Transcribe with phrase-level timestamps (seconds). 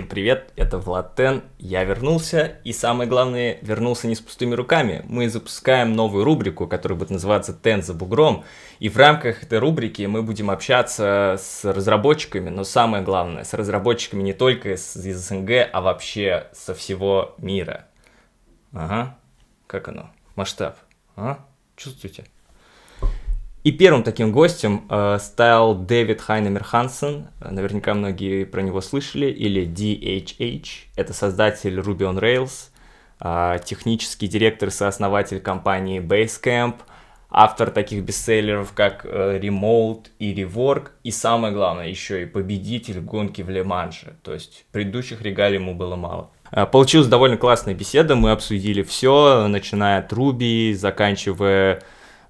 [0.00, 5.04] Всем привет, это Влад Тен, я вернулся, и самое главное, вернулся не с пустыми руками.
[5.06, 8.44] Мы запускаем новую рубрику, которая будет называться «Тен за бугром»,
[8.78, 14.22] и в рамках этой рубрики мы будем общаться с разработчиками, но самое главное, с разработчиками
[14.22, 17.84] не только из СНГ, а вообще со всего мира.
[18.72, 19.18] Ага,
[19.66, 20.08] как оно?
[20.34, 20.78] Масштаб,
[21.14, 21.44] а?
[21.76, 22.24] Чувствуете?
[23.62, 27.28] И первым таким гостем э, стал Дэвид Хайнемер Хансен.
[27.40, 29.26] Наверняка многие про него слышали.
[29.26, 30.66] Или DHH.
[30.96, 32.70] Это создатель Ruby on Rails,
[33.20, 36.76] э, технический директор и сооснователь компании Basecamp,
[37.28, 43.42] автор таких бестселлеров, как э, Remote и Rework, и самое главное, еще и победитель гонки
[43.42, 44.16] в Ле-Манше.
[44.22, 46.30] То есть предыдущих регалий ему было мало.
[46.50, 51.82] Э, получилась довольно классная беседа, мы обсудили все, начиная от Ruby, заканчивая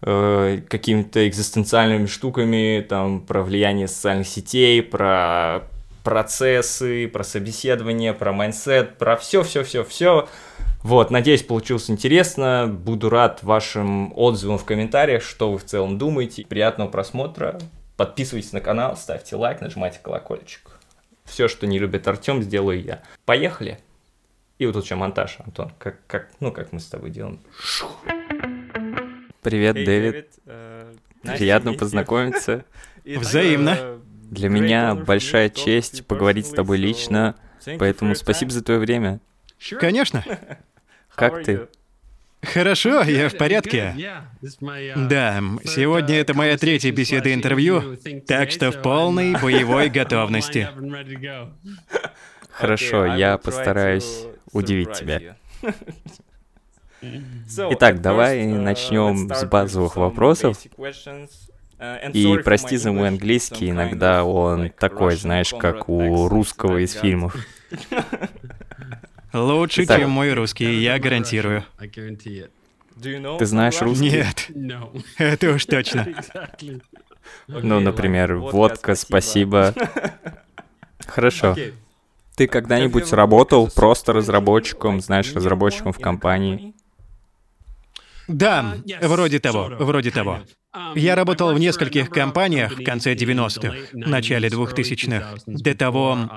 [0.02, 5.62] э, какими-то экзистенциальными штуками, там, про влияние социальных сетей, про
[6.02, 10.28] процессы, про собеседование, про майндсет, про все-все-все-все.
[10.82, 12.66] Вот, надеюсь, получилось интересно.
[12.72, 16.44] Буду рад вашим отзывам в комментариях, что вы в целом думаете.
[16.46, 17.60] Приятного просмотра.
[17.96, 20.70] Подписывайтесь на канал, ставьте лайк, нажимайте колокольчик.
[21.24, 23.02] Все, что не любит Артем, сделаю я.
[23.26, 23.78] Поехали!
[24.58, 25.72] И вот тут еще монтаж, Антон.
[25.78, 27.40] Как, как, ну, как мы с тобой делаем.
[29.42, 30.28] Привет, hey, Дэвид.
[30.44, 32.66] Uh, nice Приятно познакомиться.
[33.05, 33.98] Взаимно.
[34.30, 37.36] Для меня большая честь поговорить с тобой лично,
[37.78, 39.19] поэтому спасибо за твое время.
[39.78, 40.24] Конечно.
[41.14, 41.69] Как ты?
[42.42, 43.94] Хорошо, я в порядке.
[44.60, 50.69] Да, сегодня это моя третья беседа интервью, так что в полной боевой готовности.
[52.50, 55.36] Хорошо, я постараюсь удивить тебя.
[57.02, 60.56] Итак, давай начнем с базовых вопросов.
[61.80, 67.34] Uh, И прости за мой английский, иногда он такой, знаешь, как у русского из фильмов.
[69.32, 70.00] Лучше, Итак.
[70.00, 71.64] чем мой русский, я гарантирую.
[71.78, 74.10] Ты знаешь русский?
[74.10, 74.50] Нет.
[75.19, 76.06] Это уж точно.
[77.46, 79.72] Ну, например, водка, спасибо.
[81.06, 81.56] Хорошо.
[82.34, 86.75] Ты когда-нибудь работал просто разработчиком, знаешь, разработчиком в компании?
[88.30, 90.38] Да, вроде того, вроде того.
[90.94, 96.31] Я работал в нескольких компаниях в конце 90-х, начале 2000-х, до того,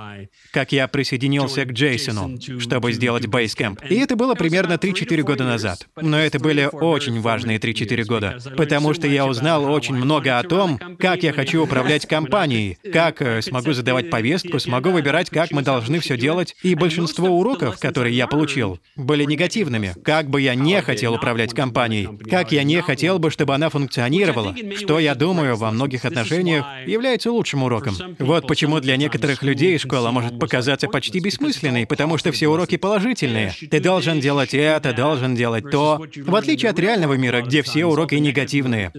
[0.52, 3.88] как я присоединился к Джейсону, чтобы сделать Basecamp.
[3.88, 5.88] И это было примерно 3-4 года назад.
[6.02, 10.80] Но это были очень важные 3-4 года, потому что я узнал очень много о том,
[10.98, 16.00] как я хочу управлять компанией, как э, смогу задавать повестку, смогу выбирать, как мы должны
[16.00, 19.94] все делать, и большинство уроков, которые я получил, были негативными.
[20.04, 24.23] Как бы я не хотел управлять компанией, как я не хотел бы, чтобы она функционировала,
[24.32, 27.96] планировала, что, я думаю, во многих отношениях является лучшим уроком.
[28.20, 33.54] Вот почему для некоторых людей школа может показаться почти бессмысленной, потому что все уроки положительные.
[33.70, 36.02] Ты должен делать это, должен делать то.
[36.16, 38.92] В отличие от реального мира, где все уроки негативные.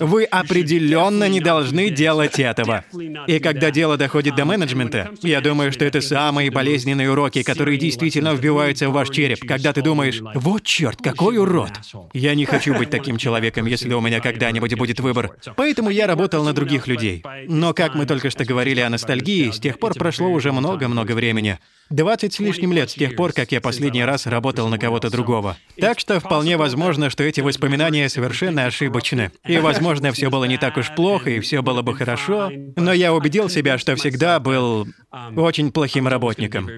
[0.00, 2.84] Вы определенно не должны делать этого.
[3.26, 8.34] И когда дело доходит до менеджмента, я думаю, что это самые болезненные уроки, которые действительно
[8.34, 11.72] вбиваются в ваш череп, когда ты думаешь, вот черт, какой урод.
[12.12, 15.36] Я не хочу быть таким человеком, если у меня когда-нибудь когда-нибудь будет выбор.
[15.56, 17.24] Поэтому я работал на других людей.
[17.48, 21.58] Но, как мы только что говорили о ностальгии, с тех пор прошло уже много-много времени.
[21.92, 25.56] 20 с лишним лет с тех пор, как я последний раз работал на кого-то другого.
[25.78, 29.30] Так что вполне возможно, что эти воспоминания совершенно ошибочны.
[29.46, 32.50] И, возможно, все было не так уж плохо, и все было бы хорошо.
[32.76, 34.88] Но я убедил себя, что всегда был
[35.36, 36.68] очень плохим работником.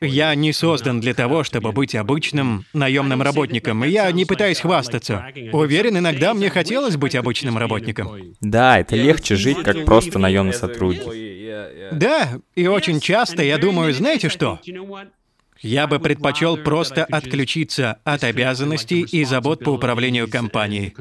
[0.00, 3.84] Я не создан для того, чтобы быть обычным наемным работником.
[3.84, 5.26] И я не пытаюсь хвастаться.
[5.52, 8.34] Уверен, иногда мне хотелось быть обычным работником.
[8.40, 11.36] Да, это легче жить, как просто наемный сотрудник.
[11.92, 14.55] Да, и очень часто я думаю, знаете что?
[14.62, 15.12] do you know what?
[15.60, 20.94] Я бы предпочел просто отключиться от обязанностей и забот по управлению компанией.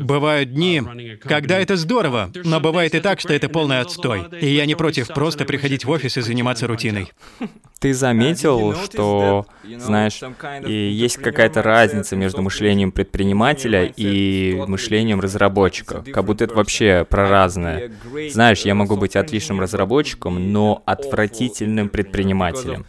[0.00, 0.82] Бывают дни,
[1.22, 4.24] когда это здорово, но бывает и так, что это полный отстой.
[4.40, 7.12] И я не против просто приходить в офис и заниматься рутиной.
[7.80, 9.46] Ты заметил, что,
[9.76, 10.20] знаешь,
[10.66, 17.28] и есть какая-то разница между мышлением предпринимателя и мышлением разработчика, как будто это вообще про
[17.28, 17.92] разное.
[18.30, 22.86] Знаешь, я могу быть отличным разработчиком, но отвратительным предпринимателем.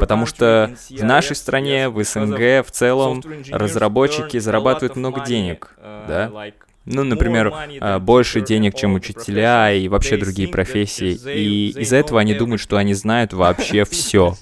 [0.00, 6.52] Потому что в нашей стране, в СНГ в целом, разработчики зарабатывают много денег, да?
[6.84, 11.16] Ну, например, а, больше денег, чем учителя и вообще другие профессии.
[11.32, 14.34] И из-за этого они думают, что они знают вообще все.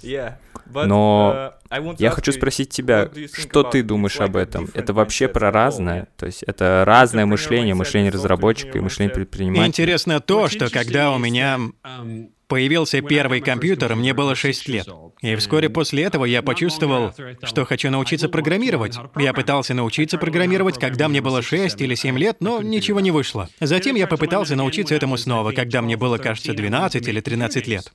[0.72, 1.52] Но
[1.98, 4.68] я хочу спросить тебя, что ты думаешь об этом?
[4.74, 6.08] Это вообще про разное?
[6.16, 9.66] То есть это разное мышление, мышление разработчика и мышление предпринимателя?
[9.66, 11.58] Интересно то, что когда у меня
[12.50, 14.88] Появился первый компьютер, мне было 6 лет.
[15.22, 17.14] И вскоре после этого я почувствовал,
[17.44, 18.98] что хочу научиться программировать.
[19.16, 23.48] Я пытался научиться программировать, когда мне было 6 или 7 лет, но ничего не вышло.
[23.60, 27.92] Затем я попытался научиться этому снова, когда мне было, кажется, 12 или 13 лет.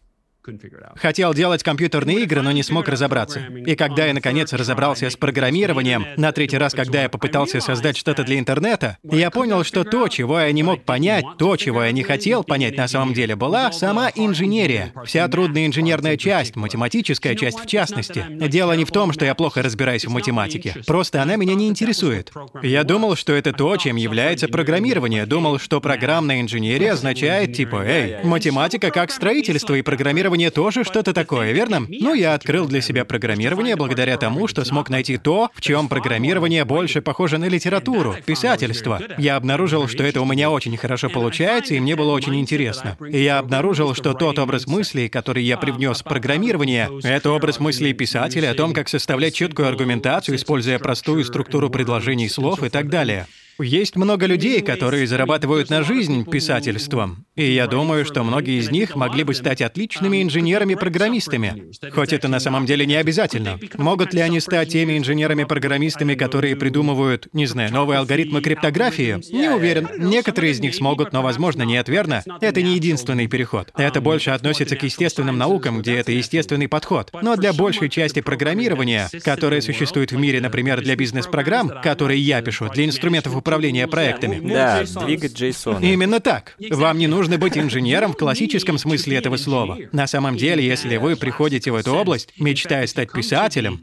[0.96, 3.40] Хотел делать компьютерные игры, но не смог разобраться.
[3.40, 8.24] И когда я, наконец, разобрался с программированием, на третий раз, когда я попытался создать что-то
[8.24, 12.04] для интернета, я понял, что то, чего я не мог понять, то, чего я не
[12.04, 14.94] хотел понять на самом деле, была сама инженерия.
[15.06, 18.26] Вся трудная инженерная часть, математическая часть в частности.
[18.30, 20.76] Дело не в том, что я плохо разбираюсь в математике.
[20.86, 22.32] Просто она меня не интересует.
[22.62, 25.26] Я думал, что это то, чем является программирование.
[25.26, 31.14] Думал, что программная инженерия означает, типа, эй, математика как строительство и программирование программирование тоже что-то
[31.14, 31.86] такое, верно?
[31.88, 36.66] Ну, я открыл для себя программирование благодаря тому, что смог найти то, в чем программирование
[36.66, 39.00] больше похоже на литературу, писательство.
[39.18, 42.98] Я обнаружил, что это у меня очень хорошо получается, и мне было очень интересно.
[43.10, 47.94] И я обнаружил, что тот образ мыслей, который я привнес в программирование, это образ мыслей
[47.94, 53.26] писателя о том, как составлять четкую аргументацию, используя простую структуру предложений слов и так далее.
[53.60, 58.96] Есть много людей, которые зарабатывают на жизнь писательством, и я думаю, что многие из них
[58.96, 63.58] могли бы стать отличными инженерами-программистами, хоть это на самом деле не обязательно.
[63.78, 69.20] Могут ли они стать теми инженерами-программистами, которые придумывают, не знаю, новые алгоритмы криптографии?
[69.34, 69.90] Не уверен.
[69.98, 72.24] Некоторые из них смогут, но, возможно, нет, верно?
[72.42, 73.72] Это не единственный переход.
[73.78, 77.12] Это больше относится к естественным наукам, где это естественный подход.
[77.22, 82.70] Но для большей части программирования, которое существует в мире, например, для бизнес-программ, которые я пишу,
[82.70, 84.40] для инструментов управления проектами.
[84.40, 85.86] Да, двигать JSON.
[85.86, 86.56] Именно так.
[86.72, 89.78] Вам не нужно быть инженером в классическом смысле этого слова.
[89.92, 93.82] На самом деле, если вы приходите в эту область, мечтая стать писателем,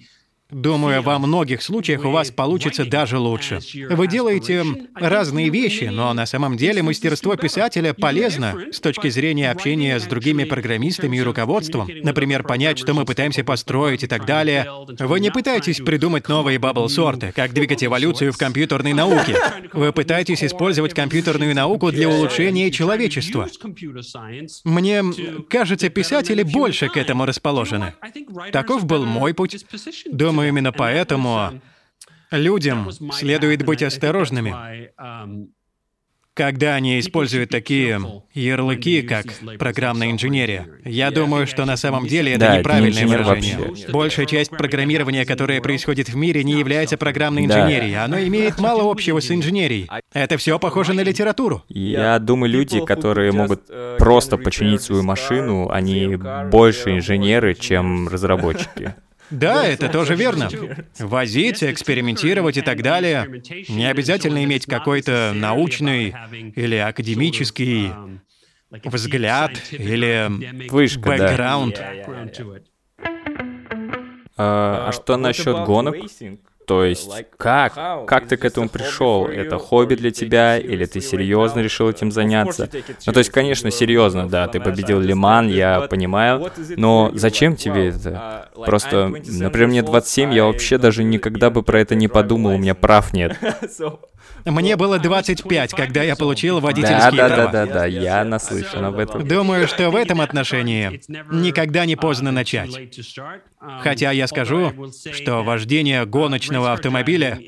[0.53, 3.61] Думаю, во многих случаях у вас получится даже лучше.
[3.89, 4.63] Вы делаете
[4.95, 10.45] разные вещи, но на самом деле мастерство писателя полезно с точки зрения общения с другими
[10.45, 11.89] программистами и руководством.
[12.03, 14.69] Например, понять, что мы пытаемся построить и так далее.
[14.99, 19.37] Вы не пытаетесь придумать новые бабл-сорты, как двигать эволюцию в компьютерной науке.
[19.73, 23.49] Вы пытаетесь использовать компьютерную науку для улучшения человечества.
[24.65, 25.03] Мне
[25.49, 27.95] кажется, писатели больше к этому расположены.
[28.53, 29.65] Таков был мой путь.
[30.11, 31.61] Думаю, Думаю, именно поэтому
[32.33, 34.53] людям следует быть осторожными,
[36.35, 38.01] когда они используют такие
[38.33, 39.27] ярлыки, как
[39.59, 40.67] программная инженерия.
[40.85, 43.59] Я думаю, что на самом деле это да, неправильное не выражение.
[43.59, 43.89] Вообще.
[43.89, 48.03] Большая часть программирования, которое происходит в мире, не является программной инженерией.
[48.03, 49.89] Оно имеет мало общего с инженерией.
[50.13, 51.63] Это все похоже на литературу.
[51.69, 56.17] Я думаю, люди, которые могут просто починить свою машину, они
[56.51, 58.97] больше инженеры, чем разработчики.
[59.33, 60.49] Да, это тоже верно.
[60.99, 63.43] Возиться, экспериментировать и так далее.
[63.69, 66.15] Не обязательно иметь какой-то научный
[66.55, 67.93] или академический
[68.85, 71.77] взгляд или Вышка, бэкграунд.
[71.77, 72.63] Да.
[74.37, 75.97] А, а что насчет гонок?
[76.67, 77.75] То есть, как?
[78.07, 79.27] Как ты к этому пришел?
[79.27, 82.69] Это хобби для тебя, или ты серьезно решил этим заняться?
[83.07, 88.49] Ну, то есть, конечно, серьезно, да, ты победил Лиман, я понимаю, но зачем тебе это?
[88.55, 92.75] Просто, например, мне 27, я вообще даже никогда бы про это не подумал, у меня
[92.75, 93.37] прав нет.
[94.45, 97.53] Мне было 25, когда я получил водительские да, да, права.
[97.53, 99.27] Да, да, да, я наслышан об этом.
[99.27, 101.01] Думаю, что в этом отношении
[101.33, 102.71] никогда не поздно начать.
[103.81, 104.73] Хотя я скажу,
[105.13, 106.05] что вождение
[106.53, 107.39] гоночного автомобиля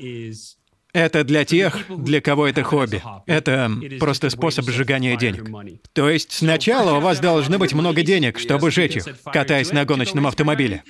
[0.93, 3.03] это для тех, для кого это хобби.
[3.25, 3.69] Это
[3.99, 5.49] просто способ сжигания денег.
[5.93, 10.25] То есть сначала у вас должно быть много денег, чтобы жечь их, катаясь на гоночном
[10.25, 10.83] автомобиле.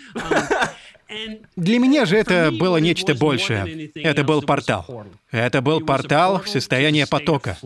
[1.55, 3.91] Для меня же это было нечто большее.
[3.95, 5.05] Это был портал.
[5.31, 7.57] Это был портал в состояние потока.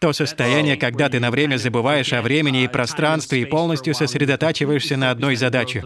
[0.00, 5.10] То состояние, когда ты на время забываешь о времени и пространстве и полностью сосредотачиваешься на
[5.10, 5.84] одной задаче.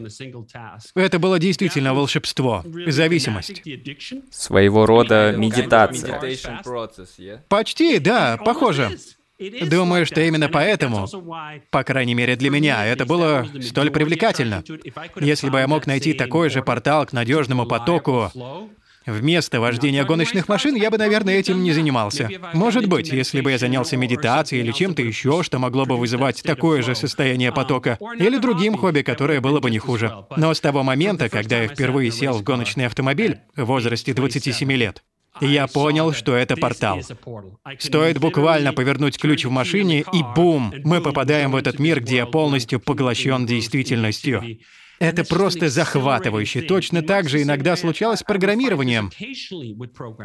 [0.95, 3.63] Это было действительно волшебство, зависимость.
[4.31, 6.21] Своего рода медитация.
[7.49, 8.99] Почти, да, похоже.
[9.63, 11.09] Думаю, что именно поэтому,
[11.71, 14.63] по крайней мере для меня, это было столь привлекательно.
[15.21, 18.31] Если бы я мог найти такой же портал к надежному потоку,
[19.07, 22.31] Вместо вождения гоночных машин я бы, наверное, этим не занимался.
[22.53, 26.83] Может быть, если бы я занялся медитацией или чем-то еще, что могло бы вызывать такое
[26.83, 30.13] же состояние потока, или другим хобби, которое было бы не хуже.
[30.37, 35.03] Но с того момента, когда я впервые сел в гоночный автомобиль в возрасте 27 лет,
[35.41, 37.01] я понял, что это портал.
[37.79, 42.27] Стоит буквально повернуть ключ в машине, и бум, мы попадаем в этот мир, где я
[42.27, 44.43] полностью поглощен действительностью.
[44.99, 46.63] Это просто захватывающе.
[46.63, 49.11] Точно так же иногда случалось с программированием.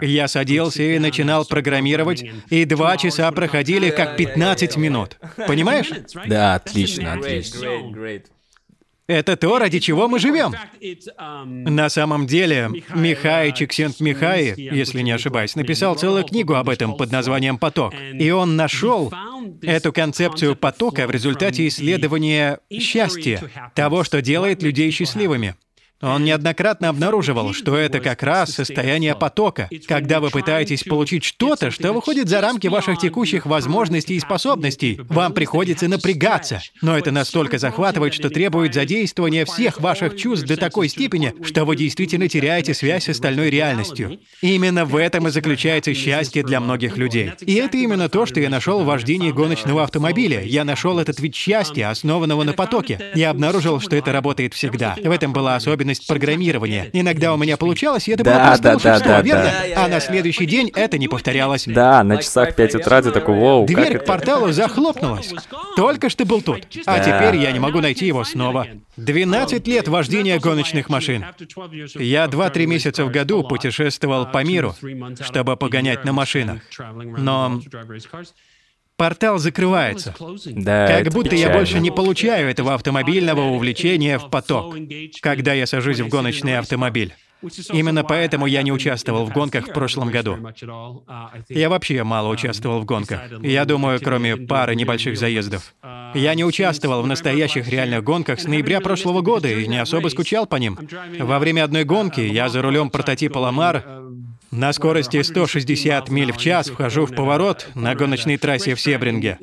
[0.01, 5.17] Я садился и начинал программировать, и два часа проходили как 15 минут.
[5.47, 5.91] Понимаешь?
[6.27, 8.36] Да, отлично, отлично.
[9.07, 10.53] Это то, ради чего мы живем.
[11.45, 17.57] На самом деле, Михай Чиксент-Михай, если не ошибаюсь, написал целую книгу об этом под названием
[17.57, 17.93] «Поток».
[18.13, 19.13] И он нашел
[19.61, 23.41] эту концепцию потока в результате исследования счастья,
[23.75, 25.55] того, что делает людей счастливыми.
[26.01, 31.91] Он неоднократно обнаруживал, что это как раз состояние потока, когда вы пытаетесь получить что-то, что
[31.91, 34.99] выходит за рамки ваших текущих возможностей и способностей.
[35.09, 36.61] Вам приходится напрягаться.
[36.83, 41.75] Но это настолько захватывает, что требует задействования всех ваших чувств до такой степени, что вы
[41.75, 44.19] действительно теряете связь с остальной реальностью.
[44.41, 47.31] Именно в этом и заключается счастье для многих людей.
[47.41, 50.43] И это именно то, что я нашел в вождении гоночного автомобиля.
[50.43, 53.11] Я нашел этот вид счастья, основанного на потоке.
[53.15, 54.95] Я обнаружил, что это работает всегда.
[55.03, 56.89] В этом была особенность особенность программирования.
[56.93, 59.43] Иногда у меня получалось, и это да, было просто да, волшебство, да, верно?
[59.43, 59.83] да.
[59.83, 61.65] А на следующий день это не повторялось.
[61.65, 65.33] Да, на часах в 5 утра ты такой, воу, Дверь к порталу захлопнулась.
[65.75, 66.67] Только что был тут.
[66.85, 67.03] А Да.
[67.03, 68.67] теперь я не могу найти его снова.
[68.97, 71.25] 12 лет вождения гоночных машин.
[71.95, 74.75] Я 2-3 месяца в году путешествовал по миру,
[75.21, 76.61] чтобы погонять на машинах.
[77.17, 77.61] Но
[78.97, 80.13] портал закрывается.
[80.45, 81.57] Да, Как будто я печально.
[81.57, 84.75] больше не получаю этого автомобильного увлечения в поток,
[85.21, 87.13] когда я сажусь в гоночный автомобиль.
[87.71, 90.37] Именно поэтому я не участвовал в гонках в прошлом году.
[91.49, 93.21] Я вообще мало участвовал в гонках.
[93.43, 95.75] Я думаю, кроме пары небольших заездов.
[96.15, 100.47] Я не участвовал в настоящих реальных гонках с ноября прошлого года и не особо скучал
[100.47, 100.79] по ним.
[101.19, 103.83] Во время одной гонки я за рулем прототипа Ламар
[104.57, 109.37] на скорости 160 миль в час вхожу в поворот на гоночной трассе в Себринге.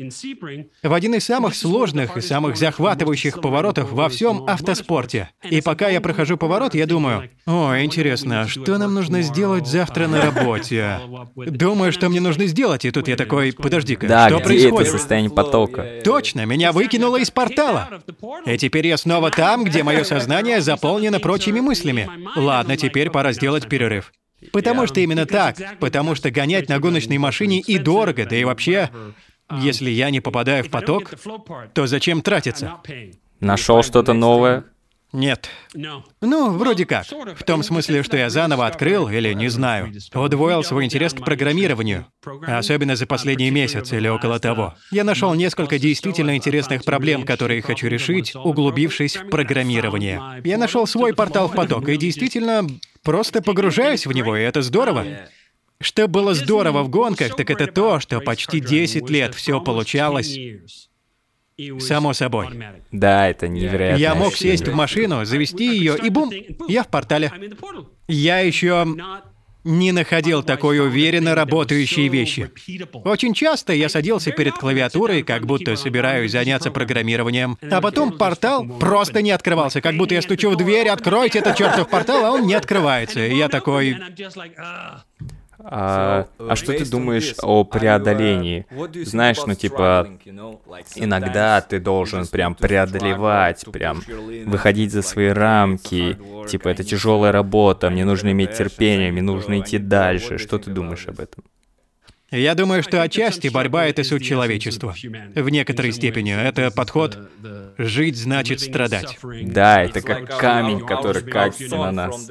[0.83, 5.31] В один из самых сложных и самых захватывающих поворотов во всем автоспорте.
[5.49, 10.21] И пока я прохожу поворот, я думаю, о, интересно, что нам нужно сделать завтра на
[10.21, 10.99] работе?
[11.37, 14.89] Думаю, что мне нужно сделать, и тут я такой, подожди-ка, Да, что где происходит?
[14.89, 15.87] это состояние потока?
[16.05, 17.89] Точно, меня выкинуло из портала.
[18.47, 22.11] И теперь я снова там, где мое сознание заполнено прочими мыслями.
[22.37, 24.13] Ладно, теперь пора сделать перерыв.
[24.53, 25.57] Потому что именно так.
[25.81, 28.91] Потому что гонять на гоночной машине и дорого, да и вообще,
[29.61, 31.15] если я не попадаю в поток,
[31.73, 32.79] то зачем тратиться?
[33.41, 34.65] Нашел что-то новое?
[35.15, 35.49] Нет.
[36.21, 37.07] Ну, вроде как.
[37.07, 42.07] В том смысле, что я заново открыл, или не знаю, удвоил свой интерес к программированию.
[42.45, 44.75] Особенно за последний месяц или около того.
[44.91, 50.21] Я нашел несколько действительно интересных проблем, которые хочу решить, углубившись в программирование.
[50.43, 52.67] Я нашел свой портал в поток и действительно
[53.05, 55.05] просто погружаюсь в него, и это здорово.
[55.81, 60.37] Что было здорово в гонках, так это то, что почти 10 лет все получалось
[61.79, 62.49] само собой.
[62.91, 64.01] Да, это невероятно.
[64.01, 66.33] Я мог сесть в машину, завести ее, и бум,
[66.69, 67.33] я в портале.
[68.09, 68.87] Я еще
[69.65, 72.51] не находил такой уверенно работающей вещи.
[73.05, 79.23] Очень часто я садился перед клавиатурой, как будто собираюсь заняться программированием, а потом портал просто
[79.23, 82.55] не открывался, как будто я стучу в дверь, откройте этот чертов портал, а он не
[82.55, 83.27] открывается.
[83.27, 83.97] И я такой,
[85.65, 88.67] А, а что ты думаешь о преодолении?
[89.05, 90.09] Знаешь, ну типа,
[90.95, 94.03] иногда ты должен прям преодолевать, прям
[94.47, 96.19] выходить за свои рамки.
[96.49, 100.39] Типа, это тяжелая работа, мне нужно иметь терпение, мне нужно идти дальше.
[100.39, 101.45] Что ты думаешь об этом?
[102.37, 104.95] Я думаю, что отчасти борьба— это суть человечества.
[105.35, 107.19] В некоторой степени это подход
[107.79, 109.19] «жить значит страдать».
[109.43, 112.27] Да, это как камень, который катится на нас.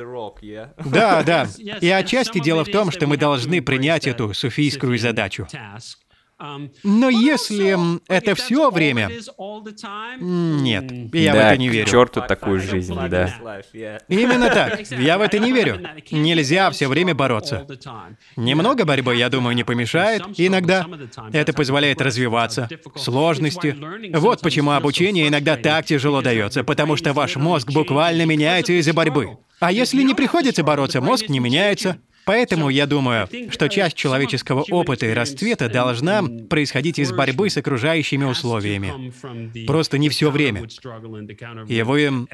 [0.86, 1.48] Да, да.
[1.82, 5.48] И отчасти дело в том, что мы должны принять эту суфийскую задачу.
[6.84, 9.10] Но если это все время...
[10.20, 11.90] Нет, я в да, это не к верю.
[11.90, 13.62] черту такую жизнь, да.
[14.08, 14.92] Именно так.
[14.92, 15.80] Я в это не верю.
[16.12, 17.66] Нельзя все время бороться.
[18.36, 20.24] Немного борьбы, я думаю, не помешает.
[20.38, 20.86] Иногда
[21.32, 22.70] это позволяет развиваться.
[22.96, 23.76] Сложности.
[24.16, 29.38] Вот почему обучение иногда так тяжело дается, потому что ваш мозг буквально меняется из-за борьбы.
[29.60, 31.98] А если не приходится бороться, мозг не меняется.
[32.25, 38.24] Поэтому я думаю, что часть человеческого опыта и расцвета должна происходить из борьбы с окружающими
[38.25, 39.13] условиями.
[39.65, 40.68] Просто не все время.
[41.68, 42.27] И вы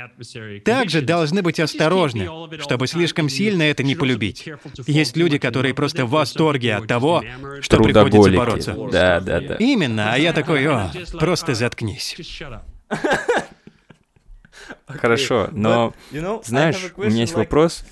[0.64, 2.30] также должны быть осторожны,
[2.60, 4.48] чтобы слишком сильно это не полюбить.
[4.88, 7.24] Есть люди, которые просто в восторге от того,
[7.62, 8.76] что приходится бороться.
[8.92, 9.56] Да, да, да.
[9.56, 12.16] Именно, а я такой, о, просто заткнись.
[14.88, 15.94] Хорошо, но
[16.44, 17.86] знаешь, у меня есть вопрос.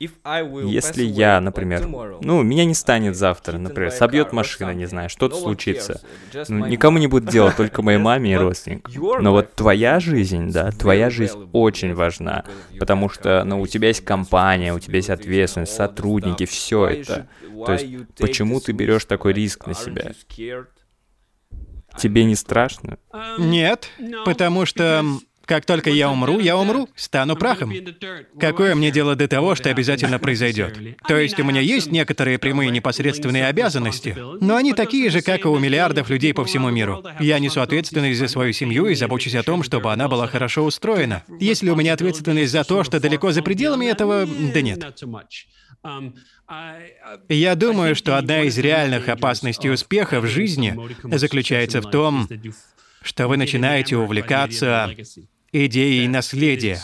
[0.00, 1.86] Если я, например,
[2.20, 6.00] ну, меня не станет завтра, например, собьет машина, не знаю, что-то случится.
[6.48, 8.92] Ну, никому не будет делать, только моей маме и родственникам.
[9.22, 12.44] Но вот твоя жизнь, да, твоя жизнь очень важна,
[12.78, 17.28] потому что, ну, у тебя есть компания, у тебя есть ответственность, сотрудники, все это.
[17.64, 17.86] То есть,
[18.18, 20.12] почему ты берешь такой риск на себя?
[21.96, 22.98] Тебе не страшно?
[23.38, 23.88] Нет,
[24.24, 25.04] потому что
[25.46, 27.72] как только я умру, я умру, стану прахом.
[28.38, 30.78] Какое мне дело до того, что обязательно произойдет?
[31.06, 35.48] То есть у меня есть некоторые прямые непосредственные обязанности, но они такие же, как и
[35.48, 37.04] у миллиардов людей по всему миру.
[37.20, 41.22] Я несу ответственность за свою семью и забочусь о том, чтобы она была хорошо устроена.
[41.40, 44.84] Если у меня ответственность за то, что далеко за пределами этого, да нет.
[47.28, 52.28] Я думаю, что одна из реальных опасностей успеха в жизни заключается в том,
[53.02, 54.90] что вы начинаете увлекаться
[55.54, 56.80] идеей наследия,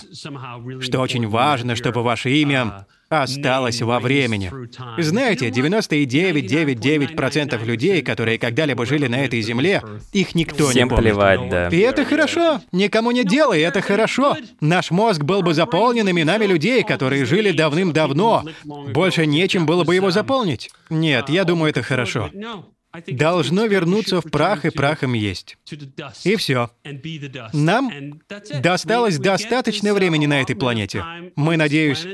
[0.80, 4.52] что очень важно, чтобы ваше имя осталось во времени.
[4.98, 11.04] Знаете, 99,99% людей, которые когда-либо жили на этой земле, их никто Всем не помнит.
[11.04, 11.66] плевать, да.
[11.68, 12.60] И это хорошо.
[12.70, 14.36] Никому не дело, и это хорошо.
[14.60, 18.44] Наш мозг был бы заполнен именами людей, которые жили давным-давно.
[18.64, 20.70] Больше нечем было бы его заполнить.
[20.88, 22.30] Нет, я думаю, это хорошо
[23.06, 25.56] должно вернуться в прах и прахом есть.
[26.24, 26.70] И все.
[27.52, 28.20] Нам
[28.60, 31.04] досталось достаточно времени на этой планете.
[31.36, 32.06] Мы, надеюсь,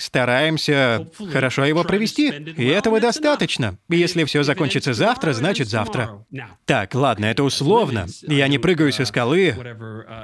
[0.00, 3.76] стараемся хорошо его провести, и этого достаточно.
[3.88, 6.24] Если все закончится завтра, значит завтра.
[6.64, 8.06] Так, ладно, это условно.
[8.26, 9.54] Я не прыгаю со скалы,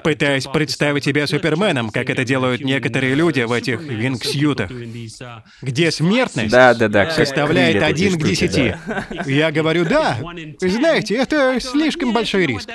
[0.05, 4.71] пытаясь представить себя Суперменом, как это делают некоторые люди в этих вингсьютах,
[5.63, 7.11] где смертность Да, да, да.
[7.11, 8.75] составляет один к десяти.
[9.27, 10.19] Я говорю, да.
[10.61, 12.69] Знаете, это слишком большой риск.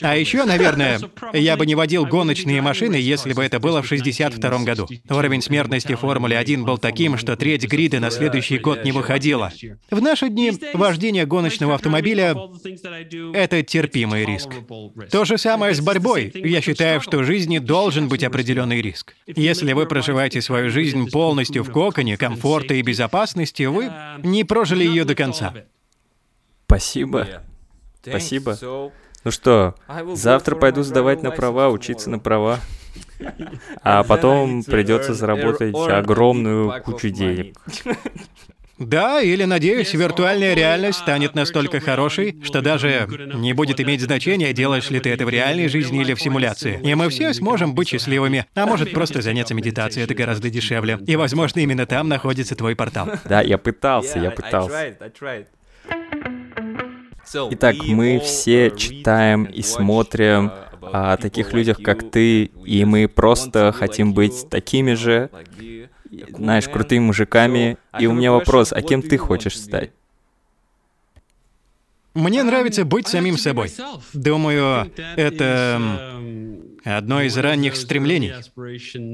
[0.00, 1.00] А еще, наверное,
[1.32, 4.88] я бы не водил гоночные машины, если бы это было в 62 году.
[5.08, 9.52] Уровень смертности в Формуле 1 был таким, что треть грида на следующий год не выходила.
[9.90, 12.36] В наши дни вождение гоночного автомобиля—
[13.34, 14.50] это терпимый риск.
[15.10, 16.30] То же самое с борьбой.
[16.34, 19.14] Я считаю, что в жизни должен быть определенный риск.
[19.26, 23.90] Если вы проживаете свою жизнь полностью в коконе, комфорта и безопасности, вы
[24.22, 25.54] не прожили ее до конца.
[26.66, 27.42] Спасибо.
[28.02, 28.56] Спасибо.
[29.24, 29.74] Ну что,
[30.14, 32.60] завтра пойду сдавать на права, учиться на права.
[33.82, 37.56] А потом придется заработать огромную кучу денег.
[38.78, 44.90] Да, или, надеюсь, виртуальная реальность станет настолько хорошей, что даже не будет иметь значения, делаешь
[44.90, 46.78] ли ты это в реальной жизни или в симуляции.
[46.82, 48.44] И мы все сможем быть счастливыми.
[48.54, 50.98] А может, просто заняться медитацией, это гораздо дешевле.
[51.06, 53.08] И, возможно, именно там находится твой портал.
[53.24, 54.94] Да, я пытался, я пытался.
[57.50, 60.52] Итак, мы все читаем и смотрим
[60.92, 65.30] о таких людях, как ты, и мы просто хотим быть такими же,
[66.30, 67.76] знаешь, крутыми мужиками.
[67.98, 69.90] И у меня вопрос, а кем ты хочешь стать?
[72.14, 73.70] Мне нравится быть самим собой.
[74.14, 75.80] Думаю, это
[76.82, 78.32] одно из ранних стремлений.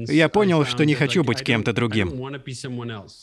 [0.09, 2.39] Я понял, что не хочу быть кем-то другим.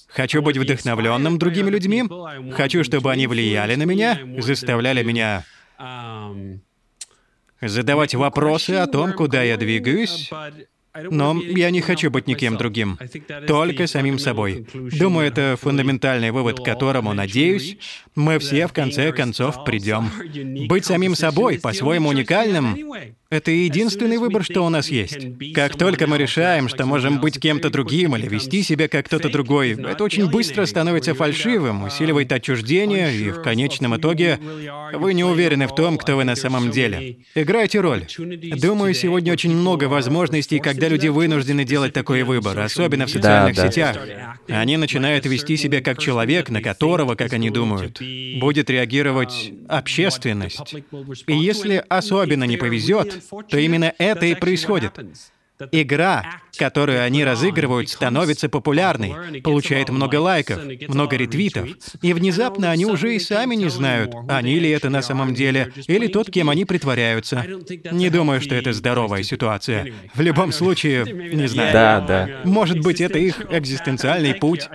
[0.08, 2.04] Хочу быть вдохновленным другими людьми.
[2.52, 5.44] Хочу, чтобы они влияли на меня, заставляли меня
[7.60, 10.30] задавать вопросы о том, куда я двигаюсь,
[10.94, 12.98] но я не хочу быть никем другим,
[13.46, 14.66] только самим собой.
[14.74, 17.76] Думаю, это фундаментальный вывод, к которому, надеюсь,
[18.14, 20.10] мы все в конце концов придем.
[20.68, 22.76] Быть самим собой, по-своему уникальным,
[23.30, 25.16] это единственный выбор, что у нас есть.
[25.54, 29.80] Как только мы решаем, что можем быть кем-то другим или вести себя как кто-то другой,
[29.80, 34.40] это очень быстро становится фальшивым, усиливает отчуждение, и в конечном итоге
[34.92, 37.18] вы не уверены в том, кто вы на самом деле.
[37.36, 38.06] Играйте роль.
[38.18, 43.64] Думаю, сегодня очень много возможностей, когда люди вынуждены делать такой выбор, особенно в социальных Да,
[43.64, 43.70] да.
[43.70, 43.98] сетях.
[44.48, 48.00] Они начинают вести себя как человек, на которого, как они думают,
[48.40, 50.74] будет реагировать общественность.
[51.26, 54.92] И если особенно не повезет, то именно это и происходит.
[55.72, 61.68] Игра, которую они разыгрывают, становится популярной, получает много лайков, много ретвитов,
[62.02, 66.06] и внезапно они уже и сами не знают, они ли это на самом деле, или
[66.06, 67.44] тот, кем они притворяются.
[67.90, 69.92] Не думаю, что это здоровая ситуация.
[70.14, 71.72] В любом случае, не знаю.
[71.72, 72.28] Да, да.
[72.44, 74.68] Может быть, это их экзистенциальный путь.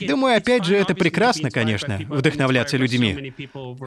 [0.00, 3.32] Думаю, опять же, это прекрасно, конечно, вдохновляться людьми.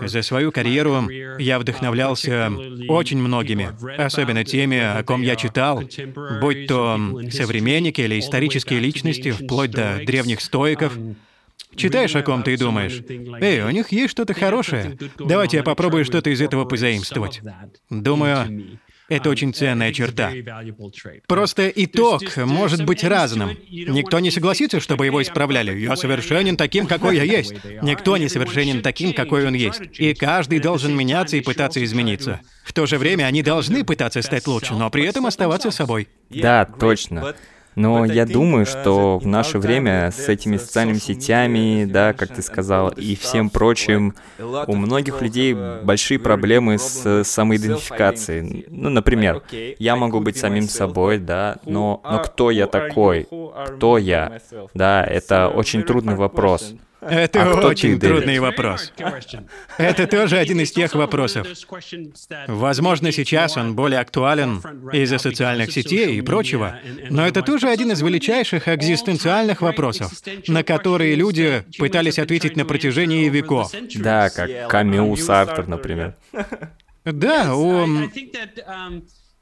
[0.05, 2.51] За свою карьеру я вдохновлялся
[2.87, 5.83] очень многими, особенно теми, о ком я читал,
[6.41, 6.99] будь то
[7.31, 10.97] современники или исторические личности, вплоть до древних стоиков.
[11.75, 13.03] Читаешь о ком-то и думаешь,
[13.41, 14.97] «Эй, у них есть что-то хорошее.
[15.19, 17.41] Давайте я попробую что-то из этого позаимствовать».
[17.89, 20.31] Думаю, Это очень ценная черта.
[21.27, 23.57] Просто итог может быть разным.
[23.69, 25.77] Никто не согласится, чтобы его исправляли.
[25.77, 27.53] Я совершенен таким, какой я есть.
[27.81, 29.81] Никто не совершенен таким, какой он есть.
[29.99, 32.41] И каждый должен меняться и пытаться измениться.
[32.63, 36.07] В то же время они должны пытаться стать лучше, но при этом оставаться собой.
[36.29, 37.35] Да, точно.
[37.75, 42.89] Но я думаю, что в наше время с этими социальными сетями, да, как ты сказал,
[42.89, 48.65] и всем прочим, у многих людей большие проблемы с самоидентификацией.
[48.69, 49.41] Ну, например,
[49.79, 53.27] я могу быть самим собой, да, но, но кто я такой?
[53.67, 54.39] Кто я?
[54.73, 56.73] Да, это очень трудный вопрос.
[57.07, 58.91] Это а очень трудный вопрос.
[59.77, 61.47] Это тоже один из тех вопросов.
[62.47, 68.01] Возможно, сейчас он более актуален из-за социальных сетей и прочего, но это тоже один из
[68.01, 70.11] величайших экзистенциальных вопросов,
[70.47, 73.71] на которые люди пытались ответить на протяжении веков.
[73.95, 76.15] Да, как Камил Сартер, например.
[77.05, 77.85] Да, у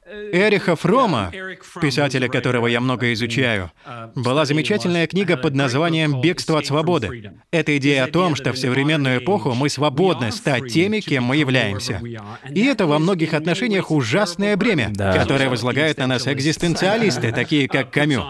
[0.06, 1.32] Эриха Фрома,
[1.80, 3.70] писателя которого я много изучаю,
[4.14, 7.32] была замечательная книга под названием «Бегство от свободы».
[7.50, 12.02] Это идея о том, что в современную эпоху мы свободны стать теми, кем мы являемся.
[12.50, 15.16] И это во многих отношениях ужасное бремя, да.
[15.16, 18.24] которое возлагают на нас экзистенциалисты, такие как Камю.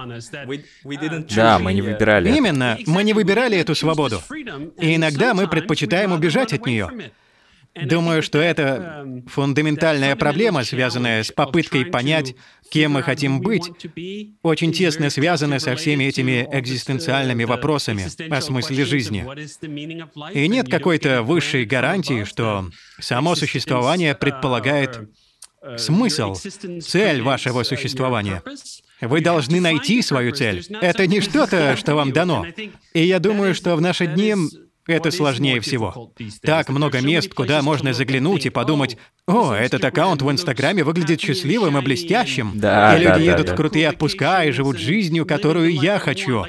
[1.34, 2.36] Да, мы не выбирали.
[2.36, 4.20] Именно, мы не выбирали эту свободу.
[4.78, 7.10] И иногда мы предпочитаем убежать от нее.
[7.74, 12.34] Думаю, что это фундаментальная проблема, связанная с попыткой понять,
[12.70, 13.70] кем мы хотим быть,
[14.42, 19.26] очень тесно связана со всеми этими экзистенциальными вопросами о смысле жизни.
[20.32, 25.08] И нет какой-то высшей гарантии, что само существование предполагает
[25.76, 28.42] смысл, цель вашего существования.
[29.00, 30.64] Вы должны найти свою цель.
[30.80, 32.46] Это не что-то, что вам дано.
[32.92, 34.34] И я думаю, что в наши дни
[34.86, 36.12] это сложнее всего.
[36.42, 41.78] Так много мест, куда можно заглянуть и подумать, «О, этот аккаунт в Инстаграме выглядит счастливым
[41.78, 42.52] и блестящим».
[42.54, 46.44] Да, и люди да, едут да, в крутые отпуска и живут жизнью, которую я хочу.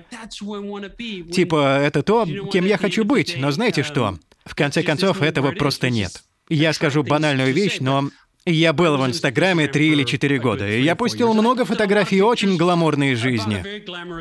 [1.31, 3.35] Типа, это то, кем я хочу быть.
[3.37, 4.17] Но знаете что?
[4.45, 6.23] В конце концов, этого просто нет.
[6.49, 8.09] Я скажу банальную вещь, но
[8.51, 13.15] я был в Инстаграме три или четыре года, и я пустил много фотографий очень гламурной
[13.15, 13.63] жизни.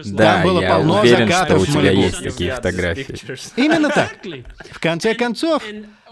[0.07, 2.03] Да, Там было я полно уверен, закатов что у тебя Малибу.
[2.03, 3.17] есть такие фотографии.
[3.57, 4.17] Именно так.
[4.71, 5.63] В конце концов,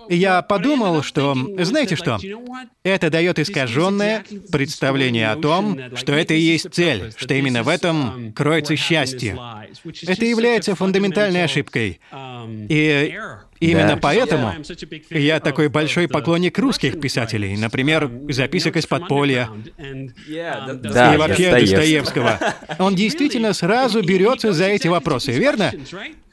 [0.08, 2.18] я подумал, что, знаете что,
[2.82, 8.32] это дает искаженное представление о том, что это и есть цель, что именно в этом
[8.34, 9.38] кроется счастье.
[10.06, 12.00] Это является фундаментальной ошибкой.
[12.68, 13.16] И
[13.70, 13.96] именно Да.
[13.96, 14.54] поэтому
[15.10, 19.48] я такой большой поклонник русских писателей, например, записок из подполья.
[20.82, 22.38] Да, и вообще Достоевского.
[22.78, 25.72] Он действительно сразу берется за эти вопросы, верно?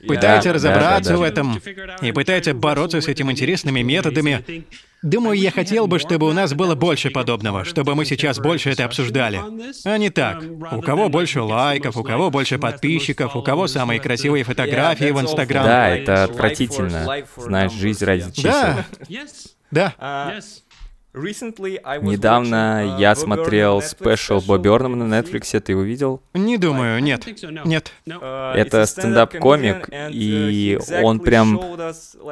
[0.07, 1.61] Пытается разобраться в этом
[2.01, 4.65] и пытается бороться с этими интересными методами.
[5.01, 8.85] Думаю, я хотел бы, чтобы у нас было больше подобного, чтобы мы сейчас больше это
[8.85, 9.41] обсуждали.
[9.85, 10.43] А не так.
[10.71, 15.65] У кого больше лайков, у кого больше подписчиков, у кого самые красивые фотографии в Инстаграм.
[15.65, 17.25] Да, это отвратительно.
[17.37, 18.51] Знаешь, жизнь ради чисел.
[19.71, 20.41] Да, да.
[21.11, 26.21] Недавно я смотрел спешл Бобби Орнама на Netflix, ты его видел?
[26.35, 27.25] Не думаю, нет.
[27.65, 27.91] Нет.
[28.05, 31.59] Это стендап-комик, и он прям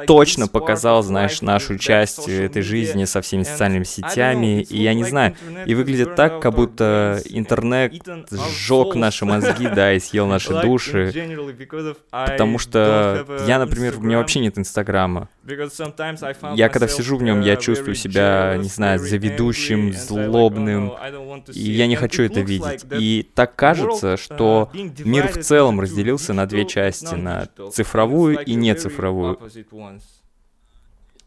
[0.06, 5.34] точно показал, знаешь, нашу часть этой жизни со всеми социальными сетями, и я не знаю,
[5.66, 7.94] и выглядит так, как будто интернет
[8.30, 11.12] сжег наши мозги, да, и съел наши души,
[12.10, 15.28] потому что я, например, у меня вообще нет Инстаграма.
[16.54, 20.92] Я когда сижу в нем, я чувствую себя, не знаю, заведущим, злобным,
[21.52, 22.84] и я не хочу это видеть.
[22.90, 29.38] И так кажется, что мир в целом разделился на две части, на цифровую и нецифровую.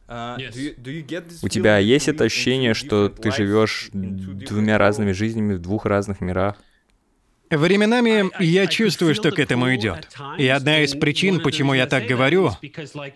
[0.08, 6.58] У тебя есть это ощущение, что ты живешь двумя разными жизнями в двух разных мирах?
[7.52, 10.10] Временами я чувствую, что к этому идет.
[10.38, 12.52] И одна из причин, почему я так говорю,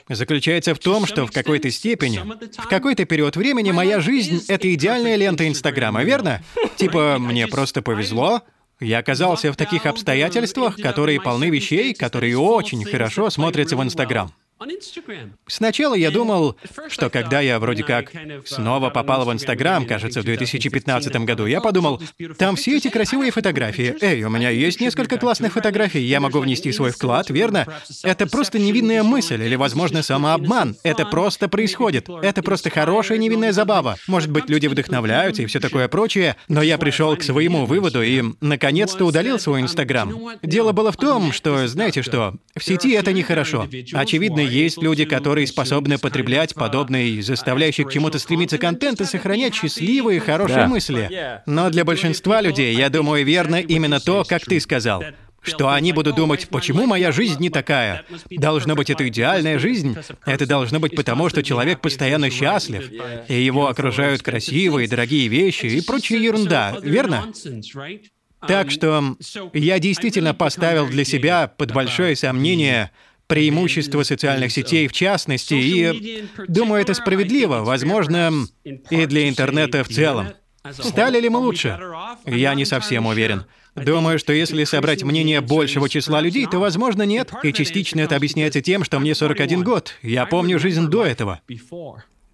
[0.10, 2.21] заключается в том, что в какой-то степени,
[2.58, 6.43] в какой-то период времени моя жизнь— это идеальная лента Инстаграма, верно?
[6.76, 8.41] Типа, мне просто повезло,
[8.80, 14.34] я оказался в таких обстоятельствах, которые полны вещей, которые очень хорошо смотрятся в Инстаграм.
[15.48, 16.56] Сначала я думал,
[16.88, 18.12] что когда я вроде как
[18.46, 22.02] снова попал в Инстаграм, кажется, в 2015 году, я подумал,
[22.38, 23.96] там все эти красивые фотографии.
[24.00, 27.68] Эй, у меня есть несколько классных фотографий, я могу внести свой вклад, верно?
[28.04, 30.78] Это просто невинная мысль или, возможно, самообман.
[30.84, 32.08] Это просто происходит.
[32.10, 33.98] Это просто хорошая невинная забава.
[34.08, 38.24] Может быть, люди вдохновляются и все такое прочее, но я пришел к своему выводу и,
[38.39, 40.13] наконец-то, удалил свой Инстаграм.
[40.41, 43.68] Дело было в том, что, знаете что, в сети это нехорошо.
[43.94, 50.19] Очевидно, есть люди, которые способны потреблять подобный, заставляющий к чему-то стремиться контент и сохранять счастливые,
[50.19, 50.67] хорошие Да.
[50.67, 51.41] мысли.
[51.45, 55.03] Но для большинства людей, я думаю, верно именно то, как ты сказал.
[55.41, 58.03] Что они будут думать, почему моя жизнь не такая?
[58.31, 59.95] Должно быть, это идеальная жизнь.
[60.25, 62.89] Это должно быть потому, что человек постоянно счастлив,
[63.27, 67.31] и его окружают красивые, дорогие вещи и прочая ерунда, верно?
[68.47, 69.15] Так что
[69.53, 72.91] я действительно поставил для себя под большое сомнение
[73.27, 78.31] преимущество социальных сетей в частности, и думаю, это справедливо, возможно,
[78.63, 80.29] и для интернета в целом.
[80.71, 81.79] Стали ли мы лучше?
[82.25, 83.45] Я не совсем уверен.
[83.75, 87.31] Думаю, что если собрать мнение большего числа людей, то, возможно, нет.
[87.43, 89.95] И частично это объясняется тем, что мне 41 год.
[90.01, 91.41] Я помню жизнь до этого.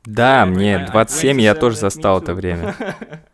[0.06, 2.75] Да, мне 27, я тоже застал это время.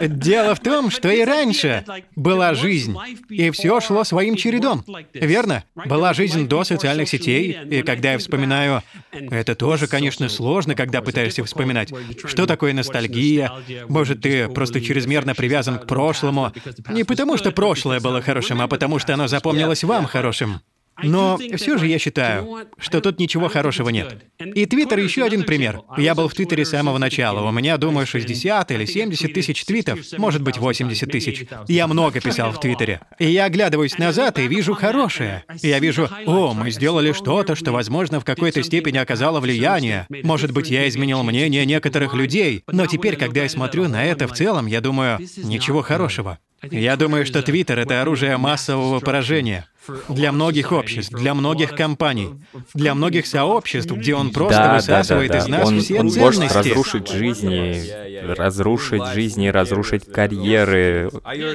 [0.00, 1.84] Дело в том, что и раньше
[2.16, 2.96] была жизнь,
[3.28, 4.84] и все шло своим чередом.
[5.12, 5.64] Верно?
[5.74, 11.44] Была жизнь до социальных сетей, и когда я вспоминаю, это тоже, конечно, сложно, когда пытаешься
[11.44, 11.92] вспоминать,
[12.24, 13.52] что такое ностальгия.
[13.88, 16.52] Может, ты просто чрезмерно привязан к прошлому.
[16.88, 20.60] Не потому, что прошлое было хорошим, а потому, что оно запомнилось вам хорошим.
[21.02, 24.24] Но все же я считаю, что тут ничего хорошего нет.
[24.38, 25.80] И Твиттер еще один пример.
[25.96, 27.46] Я был в Твиттере с самого начала.
[27.46, 31.46] У меня, думаю, 60 или 70 тысяч твитов, может быть, 80 тысяч.
[31.68, 33.00] Я много писал в Твиттере.
[33.18, 35.44] И я оглядываюсь назад и вижу хорошее.
[35.62, 40.06] Я вижу, о, мы сделали что-то, что, возможно, в какой-то степени оказало влияние.
[40.22, 42.62] Может быть, я изменил мнение некоторых людей.
[42.68, 46.38] Но теперь, когда я смотрю на это в целом, я думаю, ничего хорошего.
[46.70, 49.66] Я думаю, что Твиттер— это оружие массового поражения.
[50.08, 52.30] Для многих обществ, для многих компаний,
[52.72, 55.38] для многих сообществ, где он просто Да, да, да, высасывает да.
[55.38, 56.40] из нас Он, все он ценности.
[56.40, 61.10] может разрушить жизни, разрушить жизни, разрушить карьеры.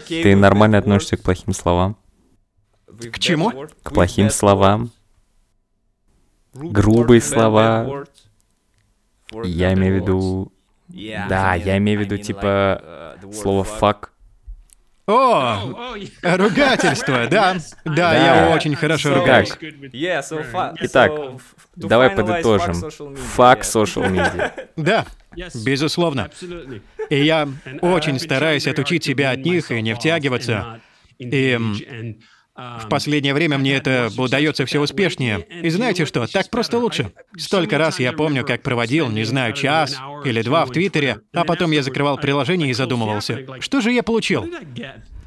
[0.07, 1.97] Ты нормально относишься к плохим словам?
[3.11, 3.51] К чему?
[3.81, 4.91] К плохим словам?
[6.53, 8.05] Грубые слова?
[9.43, 10.51] Я имею в виду...
[10.87, 14.11] Да, я имею в виду, типа, слово «фак».
[15.09, 17.57] О, ругательство, да.
[17.83, 19.51] Да, я очень хорошо ругаюсь.
[20.81, 21.11] Итак,
[21.75, 22.75] давай подытожим.
[23.15, 24.51] Фак social media.
[24.75, 25.05] Да,
[25.65, 26.29] безусловно.
[27.09, 27.49] И я
[27.81, 30.79] очень стараюсь отучить себя от них и не втягиваться.
[31.17, 31.57] И
[32.81, 35.45] в последнее время мне это удается все успешнее.
[35.63, 37.11] И знаете что, так просто лучше.
[37.37, 41.71] Столько раз я помню, как проводил, не знаю, час или два в Твиттере, а потом
[41.71, 44.47] я закрывал приложение и задумывался, что же я получил?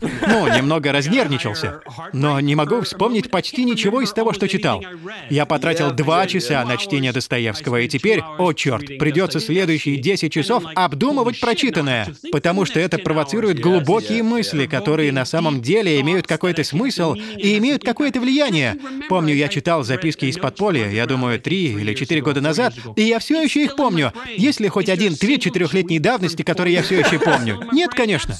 [0.02, 1.80] Ну, немного разнервничался.
[2.12, 4.82] Но не могу вспомнить почти ничего из того, что читал.
[5.30, 10.64] Я потратил два часа на чтение Достоевского, и теперь, о черт, придется следующие 10 часов
[10.74, 17.14] обдумывать прочитанное, потому что это провоцирует глубокие мысли, которые на самом деле имеют какой-то смысл
[17.14, 18.76] и имеют какое-то влияние.
[19.08, 23.18] Помню, я читал записки из подполья, я думаю, три или четыре года назад, и я
[23.18, 24.12] все еще их помню.
[24.36, 27.60] Есть ли хоть один твит четырехлетней давности, который я все еще помню?
[27.72, 28.36] Нет, конечно.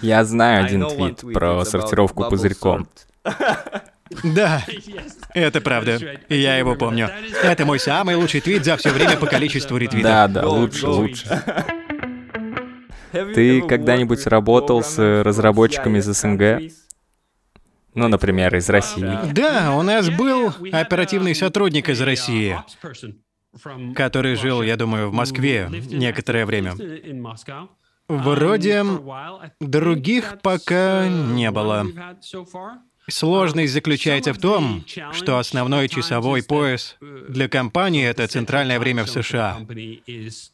[0.00, 2.88] Я знаю один твит про сортировку пузырьком.
[4.24, 4.62] Да,
[5.32, 5.98] это правда.
[6.28, 7.08] Я его помню.
[7.42, 10.10] Это мой самый лучший твит за все время по количеству ретвитов.
[10.10, 11.42] Да, да, лучше, лучше.
[13.12, 16.74] Ты когда-нибудь работал с разработчиками из СНГ?
[17.94, 19.32] Ну, например, из России.
[19.32, 22.58] Да, у нас был оперативный сотрудник из России,
[23.94, 26.74] который жил, я думаю, в Москве некоторое время.
[28.08, 28.84] Вроде
[29.60, 31.86] других пока не было.
[33.08, 39.58] Сложность заключается в том, что основной часовой пояс для компании— это центральное время в США.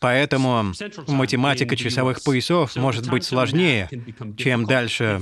[0.00, 0.72] Поэтому
[1.06, 3.90] математика часовых поясов может быть сложнее,
[4.38, 5.20] чем дальше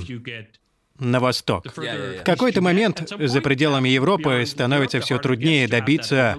[0.99, 1.65] на восток.
[1.75, 6.37] В какой-то момент за пределами Европы становится все труднее добиться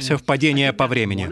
[0.00, 1.28] совпадения по времени.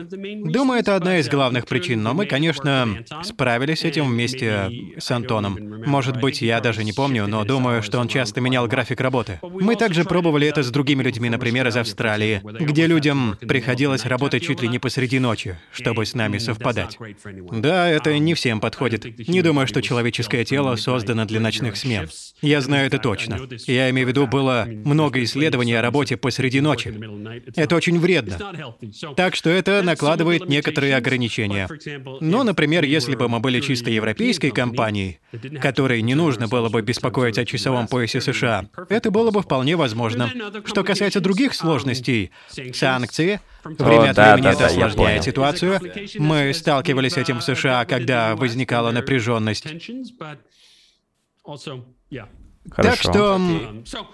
[0.51, 5.83] Думаю, это одна из главных причин, но мы, конечно, справились с этим вместе с Антоном.
[5.87, 9.39] Может быть, я даже не помню, но думаю, что он часто менял график работы.
[9.43, 14.63] Мы также пробовали это с другими людьми, например, из Австралии, где людям приходилось работать чуть
[14.63, 16.99] ли не посреди ночи, чтобы с нами совпадать.
[17.53, 19.29] Да, это не всем подходит.
[19.29, 22.09] Не думаю, что человеческое тело создано для ночных смен.
[22.41, 23.41] Я знаю это точно.
[23.67, 26.95] Я имею в виду, было много исследований о работе посреди ночи.
[27.57, 28.32] Это очень вредно.
[29.17, 31.69] Так что это накладывает некоторые ограничения.
[32.21, 35.21] Но, например, если бы мы были чисто европейской компанией,
[35.61, 40.31] которой не нужно было бы беспокоить о часовом поясе США, это было бы вполне возможно.
[40.65, 42.31] Что касается других сложностей,
[42.73, 45.81] санкции, время от да, времени да, это да, осложняет ситуацию.
[46.19, 49.67] Мы сталкивались с этим в США, когда возникала напряженность.
[52.71, 52.91] Хорошо.
[52.91, 53.41] Так что,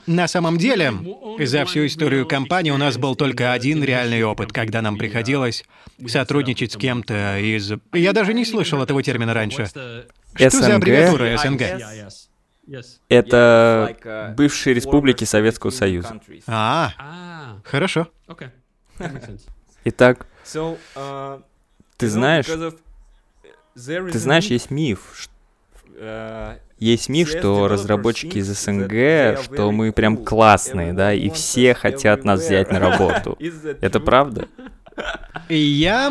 [0.07, 0.93] на самом деле,
[1.39, 5.65] за всю историю компании у нас был только один реальный опыт, когда нам приходилось
[6.07, 7.73] сотрудничать с кем-то из...
[7.93, 9.67] Я даже не слышал этого термина раньше.
[9.67, 11.63] Что за аббревиатура СНГ?
[13.09, 16.21] Это бывшие республики Советского Союза.
[16.47, 18.09] А, хорошо.
[19.85, 20.27] Итак,
[21.97, 22.47] ты знаешь,
[23.75, 25.29] ты знаешь, есть миф,
[26.79, 32.41] есть миф, что разработчики из СНГ, что мы прям классные, да, и все хотят нас
[32.41, 33.37] взять на работу.
[33.81, 34.47] Это правда?
[35.49, 36.11] Я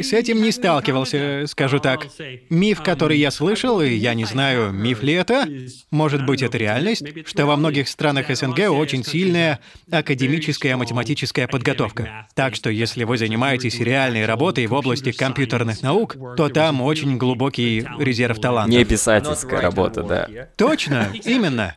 [0.00, 2.06] с этим не сталкивался, скажу так.
[2.48, 5.46] Миф, который я слышал, и я не знаю, миф ли это,
[5.90, 12.26] может быть, это реальность, что во многих странах СНГ очень сильная академическая математическая подготовка.
[12.34, 17.86] Так что если вы занимаетесь реальной работой в области компьютерных наук, то там очень глубокий
[17.98, 18.78] резерв талантов.
[18.78, 20.28] Не писательская работа, да.
[20.56, 21.74] Точно, именно.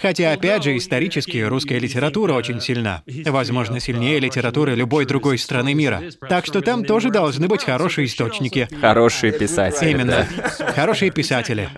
[0.00, 3.02] Хотя, опять же, исторически русская литература очень сильна.
[3.26, 6.10] Возможно, сильнее литературы любой другой страны мира мира.
[6.28, 8.68] Так что там тоже должны быть хорошие источники.
[8.80, 9.90] Хорошие писатели.
[9.90, 10.26] Именно.
[10.36, 10.72] Да.
[10.72, 11.68] Хорошие писатели.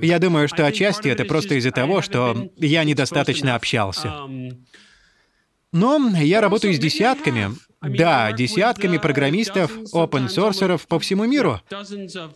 [0.00, 4.12] Я думаю, что отчасти это просто из-за того, что я недостаточно общался.
[5.72, 7.50] Но я работаю с десятками,
[7.82, 11.60] да, десятками программистов, open-сорсеров по всему миру.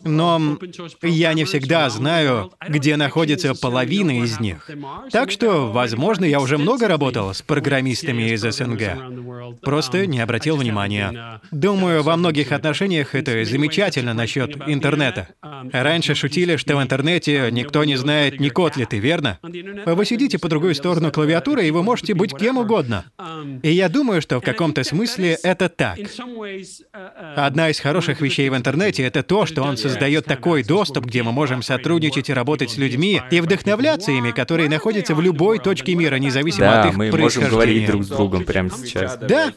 [0.03, 0.59] Но
[1.03, 4.71] я не всегда знаю, где находится половина из них.
[5.13, 9.61] Так что, возможно, я уже много работал с программистами из СНГ.
[9.61, 11.41] Просто не обратил внимания.
[11.51, 15.29] Думаю, во многих отношениях это замечательно насчет интернета.
[15.73, 19.39] Раньше шутили, что в интернете никто не знает ни Котлеты, верно?
[19.43, 23.05] Вы сидите по другую сторону клавиатуры, и вы можете быть кем угодно.
[23.63, 25.99] И я думаю, что в каком-то смысле это так.
[27.37, 31.33] Одна из хороших вещей в интернете— это то, что он создает такой доступ, где мы
[31.33, 36.17] можем сотрудничать и работать с людьми, и вдохновляться ими, которые находятся в любой точке мира,
[36.17, 39.17] независимо да, от их мы можем говорить друг с другом прямо сейчас.
[39.17, 39.53] Да,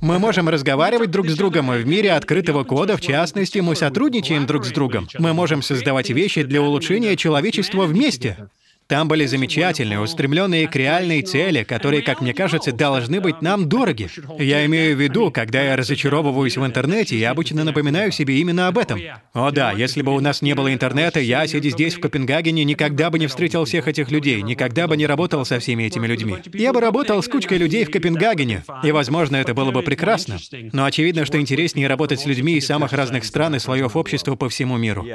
[0.00, 4.64] мы можем разговаривать друг с другом, в мире открытого кода, в частности, мы сотрудничаем друг
[4.64, 5.08] с другом.
[5.18, 8.48] Мы можем создавать вещи для улучшения человечества вместе.
[8.92, 14.10] Там были замечательные, устремленные к реальной цели, которые, как мне кажется, должны быть нам дороги.
[14.38, 18.76] Я имею в виду, когда я разочаровываюсь в интернете, я обычно напоминаю себе именно об
[18.76, 19.00] этом.
[19.32, 23.08] О да, если бы у нас не было интернета, я, сидя здесь, в Копенгагене, никогда
[23.08, 26.36] бы не встретил всех этих людей, никогда бы не работал со всеми этими людьми.
[26.52, 30.36] Я бы работал с кучкой людей в Копенгагене, и, возможно, это было бы прекрасно.
[30.74, 34.50] Но очевидно, что интереснее работать с людьми из самых разных стран и слоев общества по
[34.50, 35.06] всему миру.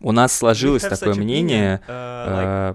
[0.00, 2.74] У нас сложилось такое мнение uh,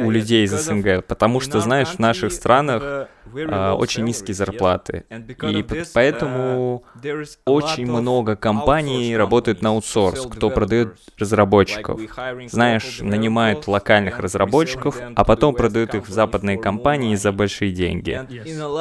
[0.00, 5.04] у людей из СНГ, потому что, знаешь, в наших странах э, очень низкие зарплаты.
[5.10, 6.82] И поэтому
[7.44, 12.00] очень много компаний работают на аутсорс, кто продает разработчиков.
[12.48, 18.20] Знаешь, нанимают локальных разработчиков, а потом продают их в западные компании за большие деньги.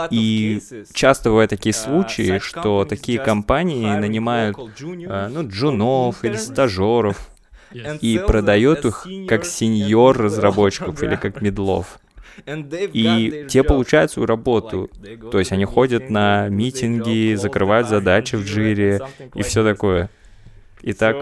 [0.09, 0.61] И
[0.93, 7.29] часто бывают такие случаи, что такие компании нанимают э, ну, джунов или стажеров,
[7.71, 11.99] и продает их как сеньор разработчиков или как медлов.
[12.45, 14.89] И те получают свою работу.
[15.31, 19.01] То есть они ходят на митинги, закрывают задачи в джире
[19.33, 20.09] и все такое.
[20.81, 21.15] Итак,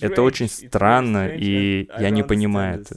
[0.00, 2.96] это очень странно, и я не понимаю это.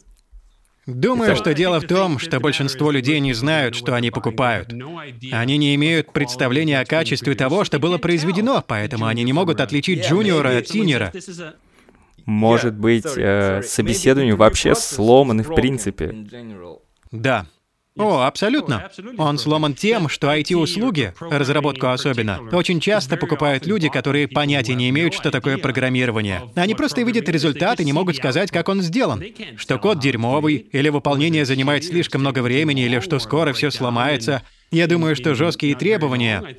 [0.86, 4.74] Думаю, что дело в том, что большинство людей не знают, что они покупают.
[5.32, 10.06] Они не имеют представления о качестве того, что было произведено, поэтому они не могут отличить
[10.06, 11.12] джуниора от синьора
[12.30, 16.16] может быть, э, собеседование вообще сломаны в принципе.
[17.12, 17.48] Да.
[17.98, 18.90] О, абсолютно.
[19.18, 25.14] Он сломан тем, что IT-услуги, разработку особенно, очень часто покупают люди, которые понятия не имеют,
[25.14, 26.44] что такое программирование.
[26.56, 29.22] Они просто видят результат и не могут сказать, как он сделан.
[29.58, 34.44] Что код дерьмовый, или выполнение занимает слишком много времени, или что скоро все сломается.
[34.72, 36.56] Я думаю, что жесткие требования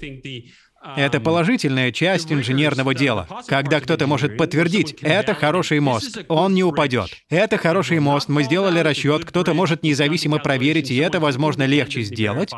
[0.96, 7.10] это положительная часть инженерного дела, когда кто-то может подтвердить, это хороший мост, он не упадет.
[7.28, 12.50] Это хороший мост, мы сделали расчет, кто-то может независимо проверить, и это, возможно, легче сделать.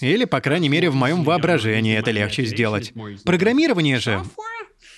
[0.00, 2.92] Или, по крайней мере, в моем воображении это легче сделать.
[3.24, 4.22] Программирование же.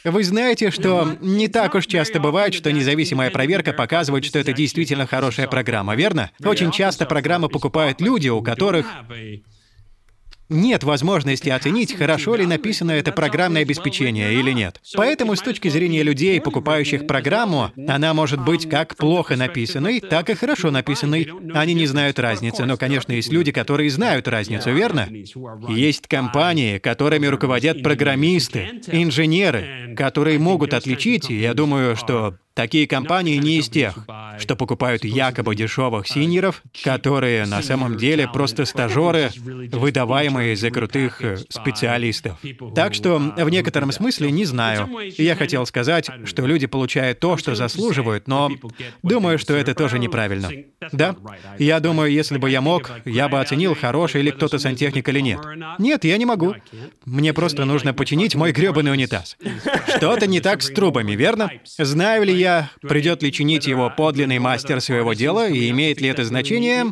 [0.04, 5.06] Вы знаете, что не так уж часто бывает, что независимая проверка показывает, что это действительно
[5.06, 6.30] хорошая программа, верно?
[6.44, 8.86] Очень часто программы покупают люди, у которых
[10.52, 14.80] нет возможности оценить, хорошо ли написано это программное обеспечение или нет.
[14.94, 20.34] Поэтому с точки зрения людей, покупающих программу, она может быть как плохо написанной, так и
[20.34, 21.28] хорошо написанной.
[21.54, 25.08] Они не знают разницы, но, конечно, есть люди, которые знают разницу, верно?
[25.68, 33.38] Есть компании, которыми руководят программисты, инженеры, которые могут отличить, и я думаю, что Такие компании
[33.38, 33.94] не из тех,
[34.38, 41.36] что покупают якобы дешевых синеров, которые на самом деле просто стажеры, выдаваемые за крутых э,
[41.48, 42.38] специалистов.
[42.74, 44.88] Так что в некотором смысле не знаю.
[45.16, 48.50] Я хотел сказать, что люди получают то, что заслуживают, но
[49.02, 50.50] думаю, что это тоже неправильно.
[50.92, 51.16] Да?
[51.58, 55.40] Я думаю, если бы я мог, я бы оценил, хороший ли кто-то сантехник или нет.
[55.78, 56.54] Нет, я не могу.
[57.04, 59.36] Мне просто нужно починить мой грёбаный унитаз.
[59.96, 61.50] Что-то не так с трубами, верно?
[61.78, 66.24] Знаю ли я, придет ли чинить его подлинный мастер своего дела, и имеет ли это
[66.24, 66.86] значение,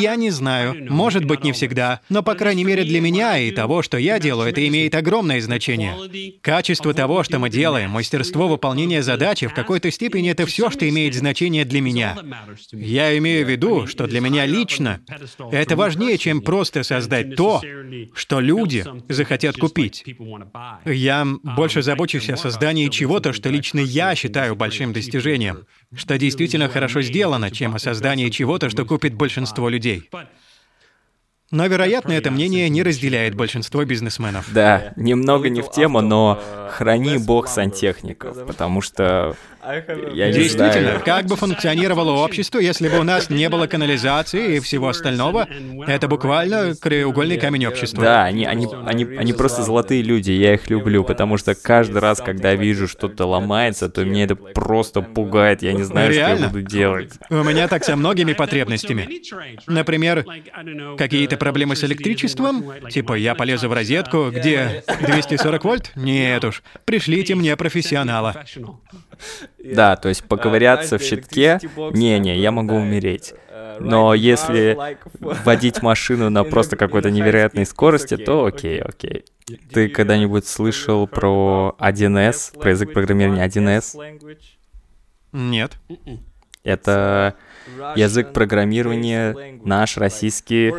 [0.00, 0.86] я не знаю.
[0.90, 2.00] Может быть, не всегда.
[2.08, 5.94] Но, по крайней мере, для меня и того, что я делаю, это имеет огромное значение.
[6.40, 11.14] Качество того, что мы делаем, мастерство выполнения задачи, в какой-то степени это все, что имеет
[11.14, 12.16] значение для меня.
[12.72, 15.00] Я имею в виду, что для меня лично
[15.52, 17.62] это важнее, чем просто создать то,
[18.14, 20.04] что люди захотят купить.
[20.84, 27.02] Я больше забочусь о создании чего-то, что лично я считаю большим достижением, что действительно хорошо
[27.02, 30.08] сделано, чем о создании чего-то, что купит большинство людей.
[31.50, 34.52] Но, вероятно, это мнение не разделяет большинство бизнесменов.
[34.52, 36.40] Да, немного не в тему, но
[36.70, 39.36] храни бог сантехников, потому что
[40.12, 41.02] я не Действительно, знаю.
[41.04, 45.48] как бы функционировало общество, если бы у нас не было канализации и всего остального?
[45.86, 48.02] Это буквально краеугольный камень общества.
[48.02, 52.20] Да, они, они, они, они просто золотые люди, я их люблю, потому что каждый раз,
[52.20, 56.44] когда вижу что-то ломается, то меня это просто пугает, я не знаю, что Реально?
[56.44, 57.12] я буду делать.
[57.30, 59.08] У меня так со многими потребностями.
[59.66, 60.24] Например,
[60.96, 62.64] какие-то проблемы с электричеством?
[62.90, 65.92] Типа, я полезу в розетку, где 240 вольт?
[65.94, 68.34] Нет уж, пришлите мне профессионала.
[69.64, 71.58] Да, то есть поковыряться в щитке,
[71.92, 73.34] не-не, я могу умереть.
[73.80, 74.78] Но если
[75.20, 79.24] водить машину на просто какой-то невероятной скорости, то окей, окей.
[79.72, 84.38] Ты когда-нибудь слышал про 1С, про язык программирования 1С?
[85.32, 85.72] Нет.
[86.62, 87.34] Это
[87.96, 90.72] язык программирования наш российский.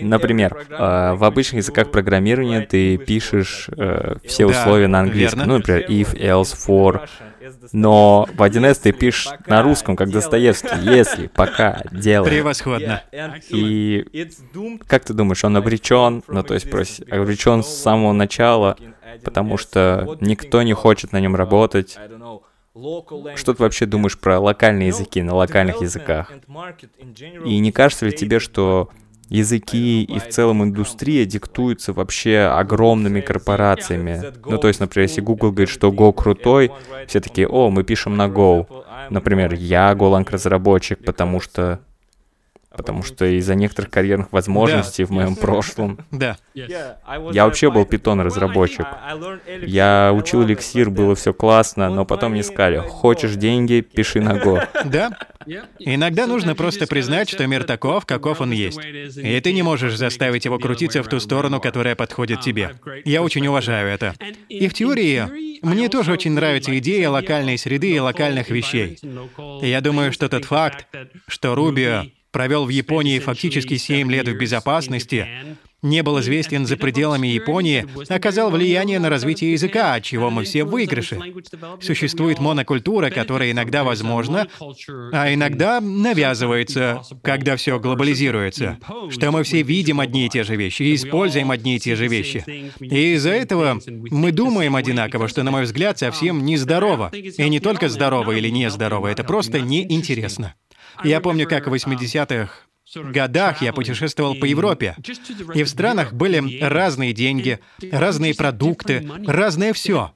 [0.00, 5.46] Например, э, в обычных языках программирования ты пишешь э, все условия на английском.
[5.46, 7.08] Ну, например, if, else, for.
[7.72, 10.68] Но в 1С ты пишешь на русском, как Достоевский.
[10.82, 12.28] Если, пока, делай.
[12.30, 13.02] Превосходно.
[13.48, 14.06] И
[14.86, 16.22] как ты думаешь, он обречен?
[16.28, 18.76] Ну, то есть, прос- обречен с самого начала,
[19.24, 21.98] потому что никто не хочет на нем работать.
[23.36, 26.32] Что ты вообще думаешь про локальные языки на локальных языках?
[27.44, 28.90] И не кажется ли тебе, что
[29.28, 34.22] языки и в целом индустрия диктуются вообще огромными корпорациями?
[34.44, 36.70] Ну, то есть, например, если Google говорит, что Go крутой,
[37.06, 38.66] все такие, о, мы пишем на Go.
[39.10, 41.80] Например, я Golang разработчик, потому что
[42.78, 45.98] потому что из-за некоторых карьерных возможностей в моем прошлом.
[46.10, 46.36] Да.
[46.54, 48.86] Я вообще был питон-разработчик.
[49.62, 54.66] Я учил эликсир, было все классно, но потом мне сказали, хочешь деньги, пиши на Go.
[54.84, 55.10] Да.
[55.78, 58.78] Иногда нужно просто признать, что мир таков, каков он есть.
[58.84, 62.72] И ты не можешь заставить его крутиться в ту сторону, которая подходит тебе.
[63.04, 64.14] Я очень уважаю это.
[64.48, 65.24] И в теории
[65.62, 68.98] мне тоже очень нравится идея локальной среды и локальных вещей.
[69.62, 70.86] Я думаю, что тот факт,
[71.26, 75.26] что Рубио провел в Японии фактически 7 лет в безопасности,
[75.82, 80.64] не был известен за пределами Японии, оказал влияние на развитие языка, от чего мы все
[80.64, 81.20] в выигрыше.
[81.80, 84.48] Существует монокультура, которая иногда возможна,
[85.12, 88.78] а иногда навязывается, когда все глобализируется.
[89.10, 92.08] Что мы все видим одни и те же вещи и используем одни и те же
[92.08, 92.44] вещи.
[92.80, 97.10] И из-за этого мы думаем одинаково, что, на мой взгляд, совсем нездорово.
[97.12, 100.54] И не только здорово или нездорово, это просто неинтересно.
[101.04, 102.50] Я помню, как в 80-х
[102.94, 104.96] годах я путешествовал по Европе,
[105.54, 107.60] и в странах были разные деньги,
[107.92, 110.12] разные продукты, разное все.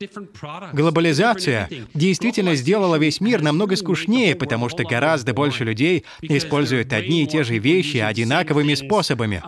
[0.73, 7.27] Глобализация действительно сделала весь мир намного скучнее, потому что гораздо больше людей используют одни и
[7.27, 9.43] те же вещи одинаковыми способами.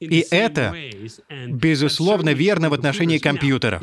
[0.00, 0.74] И это,
[1.46, 3.82] безусловно, верно в отношении компьютеров.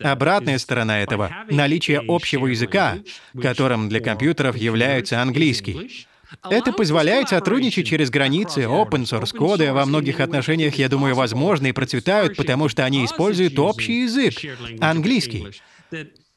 [0.00, 2.98] Обратная сторона этого— наличие общего языка,
[3.40, 6.06] которым для компьютеров является английский.
[6.48, 11.72] Это позволяет сотрудничать через границы, open source коды во многих отношениях, я думаю, возможны и
[11.72, 14.34] процветают, потому что они используют общий язык—
[14.80, 15.46] английский.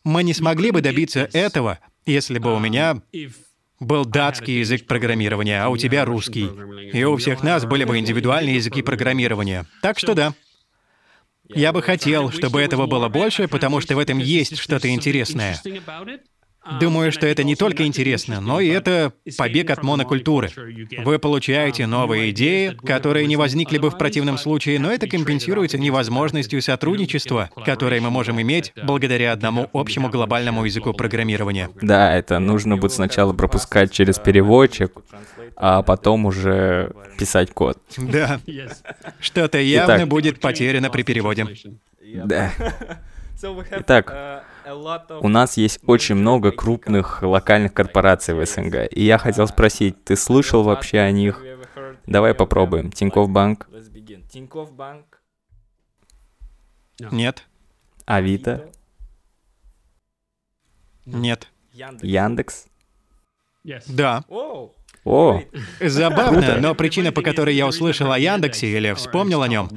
[0.03, 3.01] Мы не смогли бы добиться этого, если бы у меня
[3.79, 6.49] был датский язык программирования, а у тебя русский.
[6.93, 9.65] И у всех нас были бы индивидуальные языки программирования.
[9.81, 10.33] Так что да.
[11.49, 15.61] Я бы хотел, чтобы этого было больше, потому что в этом есть что-то интересное.
[16.80, 20.51] Думаю, что это не только интересно, но и это побег от монокультуры.
[21.03, 26.61] Вы получаете новые идеи, которые не возникли бы в противном случае, но это компенсируется невозможностью
[26.61, 31.70] сотрудничества, которое мы можем иметь благодаря одному общему глобальному языку программирования.
[31.82, 34.91] Да, это нужно будет сначала пропускать через переводчик,
[35.55, 37.78] а потом уже писать код.
[37.97, 38.39] Да.
[39.20, 41.47] Что-то явно Итак, будет потеряно при переводе.
[42.26, 42.51] Да.
[43.72, 44.43] Итак,
[45.22, 50.15] у нас есть очень много крупных локальных корпораций в СНГ, и я хотел спросить, ты
[50.15, 51.43] слышал вообще о них?
[52.05, 52.91] Давай попробуем.
[52.91, 53.68] Тинькофф Банк?
[57.11, 57.45] Нет.
[58.05, 58.70] Авито?
[61.05, 61.47] Нет.
[62.01, 62.68] Яндекс?
[63.88, 64.24] Да.
[65.07, 65.41] О,
[65.79, 69.69] Забавно, но причина, по которой я услышал о Яндексе или вспомнил о нем,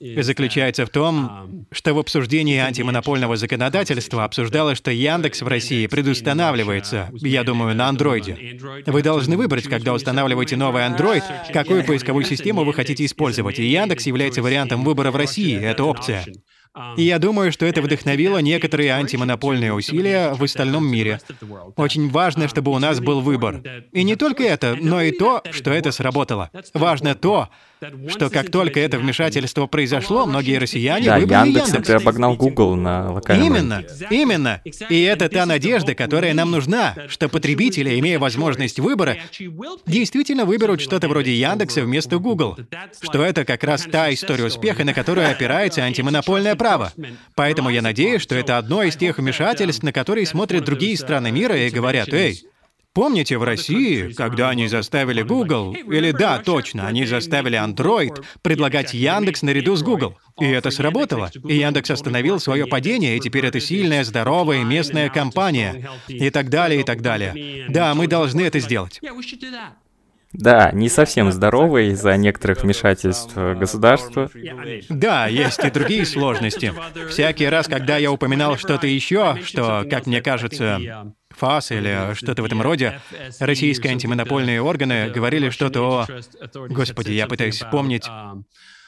[0.00, 7.44] заключается в том, что в обсуждении антимонопольного законодательства обсуждалось, что Яндекс в России предустанавливается, я
[7.44, 8.58] думаю, на андроиде.
[8.86, 14.06] Вы должны выбрать, когда устанавливаете новый Android, какую поисковую систему вы хотите использовать, и Яндекс
[14.06, 16.24] является вариантом выбора в России, это опция.
[16.96, 21.20] И я думаю, что это вдохновило некоторые антимонопольные усилия в остальном мире.
[21.76, 23.62] Очень важно, чтобы у нас был выбор.
[23.92, 26.50] И не только это, но и то, что это сработало.
[26.72, 27.48] Важно то,
[28.08, 31.68] что как только это вмешательство произошло, многие россияне да, выбрали Яндекс.
[31.68, 31.88] Яндекс.
[31.88, 34.06] это обогнал Google на локальном Именно, рынке.
[34.10, 34.60] именно.
[34.88, 39.16] И это та надежда, которая нам нужна, что потребители, имея возможность выбора,
[39.86, 42.56] действительно выберут что-то вроде Яндекса вместо Google.
[43.00, 46.92] Что это как раз та история успеха, на которую опирается антимонопольное право.
[47.34, 51.56] Поэтому я надеюсь, что это одно из тех вмешательств, на которые смотрят другие страны мира
[51.56, 52.44] и говорят, «Эй,
[52.94, 59.40] Помните в России, когда они заставили Google, или да, точно, они заставили Android предлагать Яндекс
[59.42, 60.18] наряду с Google.
[60.38, 61.30] И это сработало.
[61.46, 65.88] И Яндекс остановил свое падение, и теперь это сильная, здоровая местная компания.
[66.08, 67.64] И так далее, и так далее.
[67.70, 69.00] Да, мы должны это сделать.
[70.32, 74.30] Да, не совсем здоровый из-за некоторых вмешательств государства.
[74.88, 76.72] Да, есть и другие сложности.
[77.10, 81.12] Всякий раз, когда я упоминал что-то еще, что, как мне кажется,
[81.42, 83.00] ФАС или что-то в этом роде,
[83.40, 86.06] российские антимонопольные органы говорили что-то о...
[86.68, 88.08] Господи, я пытаюсь вспомнить...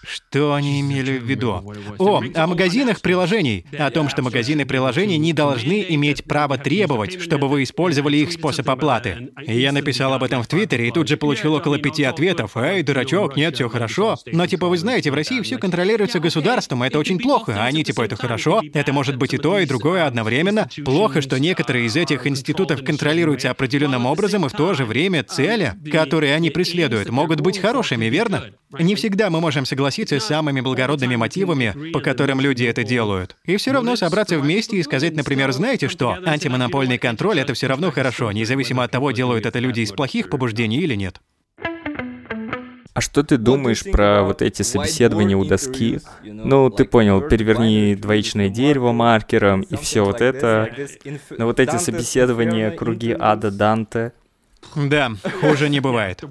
[0.07, 1.63] Что они имели в виду?
[1.99, 3.67] О, о магазинах приложений.
[3.79, 8.69] О том, что магазины приложений не должны иметь право требовать, чтобы вы использовали их способ
[8.69, 9.31] оплаты.
[9.47, 12.57] Я написал об этом в Твиттере и тут же получил около пяти ответов.
[12.57, 14.17] «Эй, дурачок, нет, все хорошо».
[14.27, 17.57] Но типа вы знаете, в России все контролируется государством, это очень плохо.
[17.59, 18.63] А они типа это хорошо.
[18.75, 20.69] Это может быть и то, и другое одновременно.
[20.85, 25.75] Плохо, что некоторые из этих институтов контролируются определенным образом, и в то же время цели,
[25.91, 28.51] которые они преследуют, могут быть хорошими, верно?
[28.79, 33.37] Не всегда мы можем согласиться согласиться с самыми благородными мотивами, по которым люди это делают.
[33.45, 37.91] И все равно собраться вместе и сказать, например, знаете что, антимонопольный контроль— это все равно
[37.93, 41.21] хорошо, независимо от того, делают это люди из плохих побуждений или нет.
[42.95, 46.01] А что ты думаешь про вот эти собеседования у доски?
[46.23, 50.71] Ну, ты понял, переверни двоичное дерево маркером и все вот это.
[51.31, 54.13] Но вот эти собеседования, круги ада Данте.
[54.77, 56.23] Да, хуже не бывает.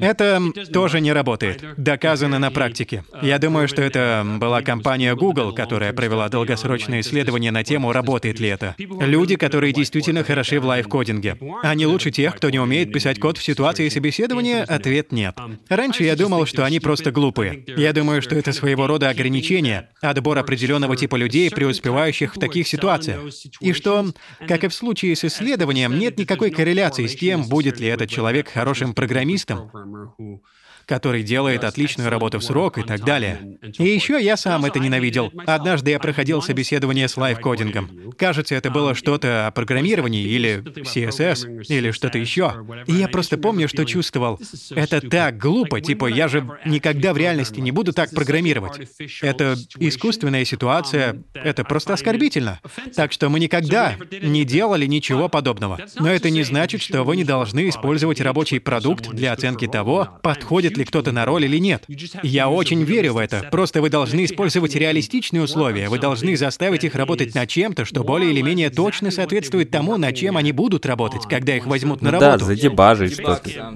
[0.00, 0.40] Это
[0.72, 1.64] тоже не работает.
[1.76, 3.04] Доказано на практике.
[3.22, 8.48] Я думаю, что это была компания Google, которая провела долгосрочное исследование на тему, работает ли
[8.48, 8.74] это.
[8.78, 11.38] Люди, которые действительно хороши в лайфкодинге.
[11.62, 14.64] Они лучше тех, кто не умеет писать код в ситуации собеседования?
[14.64, 15.36] Ответ нет.
[15.68, 17.64] Раньше я думал, что они просто глупые.
[17.76, 23.20] Я думаю, что это своего рода ограничение, отбор определенного типа людей, преуспевающих в таких ситуациях.
[23.60, 24.06] И что,
[24.46, 28.48] как и в случае с исследованием, нет никакой корреляции с тем, будет ли этот человек
[28.48, 30.40] хорошим программистом, programmer who
[30.88, 33.58] который делает отличную работу в срок и так далее.
[33.78, 35.30] И еще я сам это ненавидел.
[35.46, 38.12] Однажды я проходил собеседование с лайфкодингом.
[38.16, 42.54] Кажется, это было что-то о программировании или CSS или что-то еще.
[42.86, 44.40] И я просто помню, что чувствовал.
[44.70, 48.88] Это так глупо, типа я же никогда в реальности не буду так программировать.
[49.20, 52.60] Это искусственная ситуация, это просто оскорбительно.
[52.96, 55.78] Так что мы никогда не делали ничего подобного.
[55.98, 60.77] Но это не значит, что вы не должны использовать рабочий продукт для оценки того, подходит
[60.78, 61.84] ли кто-то на роль или нет.
[62.22, 63.48] Я очень верю в это.
[63.50, 65.88] Просто вы должны использовать реалистичные условия.
[65.88, 70.14] Вы должны заставить их работать над чем-то, что более или менее точно соответствует тому, над
[70.16, 72.38] чем они будут работать, когда их возьмут на работу.
[72.38, 73.74] Да, задебажить что-то.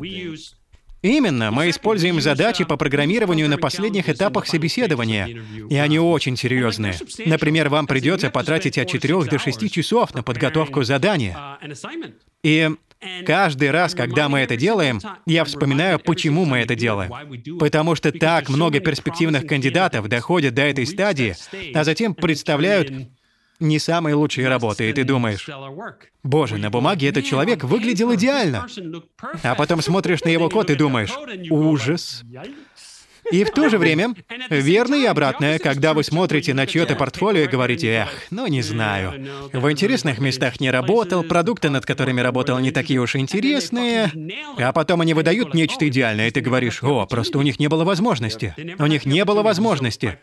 [1.03, 6.95] Именно, мы используем задачи по программированию на последних этапах собеседования, и они очень серьезные.
[7.27, 11.37] Например, вам придется потратить от 4 до 6 часов на подготовку задания.
[12.45, 12.71] И
[13.27, 17.59] Каждый раз, когда мы это делаем, я вспоминаю, почему мы это делаем.
[17.59, 21.35] Потому что так много перспективных кандидатов доходят до этой стадии,
[21.75, 22.93] а затем представляют
[23.61, 25.49] не самые лучшие работы, и ты думаешь,
[26.23, 28.67] боже, на бумаге этот человек выглядел идеально.
[29.43, 31.13] А потом смотришь на его код и думаешь,
[31.51, 32.25] ужас.
[33.31, 34.15] И в то же время,
[34.51, 39.15] верно и обратное, когда вы смотрите на чье-то портфолио и говорите, эх, ну не знаю,
[39.53, 44.11] в интересных местах не работал, продукты, над которыми работал, не такие уж интересные,
[44.59, 47.85] а потом они выдают нечто идеальное, и ты говоришь, о, просто у них не было
[47.85, 48.55] возможности.
[48.79, 50.19] У них не было возможности.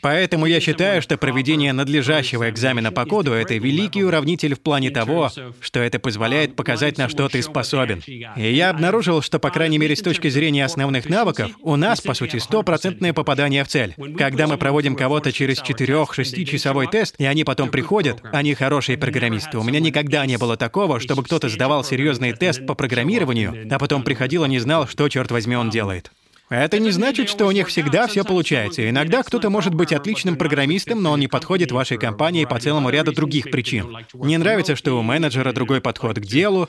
[0.00, 5.30] Поэтому я считаю, что проведение надлежащего экзамена по коду— это великий уравнитель в плане того,
[5.60, 8.02] что это позволяет показать, на что ты способен.
[8.06, 12.14] И я обнаружил, что, по крайней мере, с точки зрения основных навыков, у нас, по
[12.20, 13.94] сути, стопроцентное попадание в цель.
[14.16, 19.58] Когда мы проводим кого-то через 4-6 часовой тест, и они потом приходят, они хорошие программисты.
[19.58, 24.02] У меня никогда не было такого, чтобы кто-то сдавал серьезный тест по программированию, а потом
[24.02, 26.10] приходил и не знал, что, черт возьми, он делает.
[26.50, 28.88] Это не значит, что у них всегда все получается.
[28.90, 33.12] Иногда кто-то может быть отличным программистом, но он не подходит вашей компании по целому ряду
[33.12, 33.98] других причин.
[34.14, 36.68] Не нравится, что у менеджера другой подход к делу,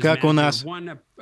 [0.00, 0.64] как у нас.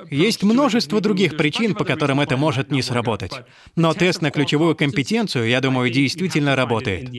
[0.09, 3.33] Есть множество других причин, по которым это может не сработать.
[3.75, 7.09] Но тест на ключевую компетенцию, я думаю, действительно работает.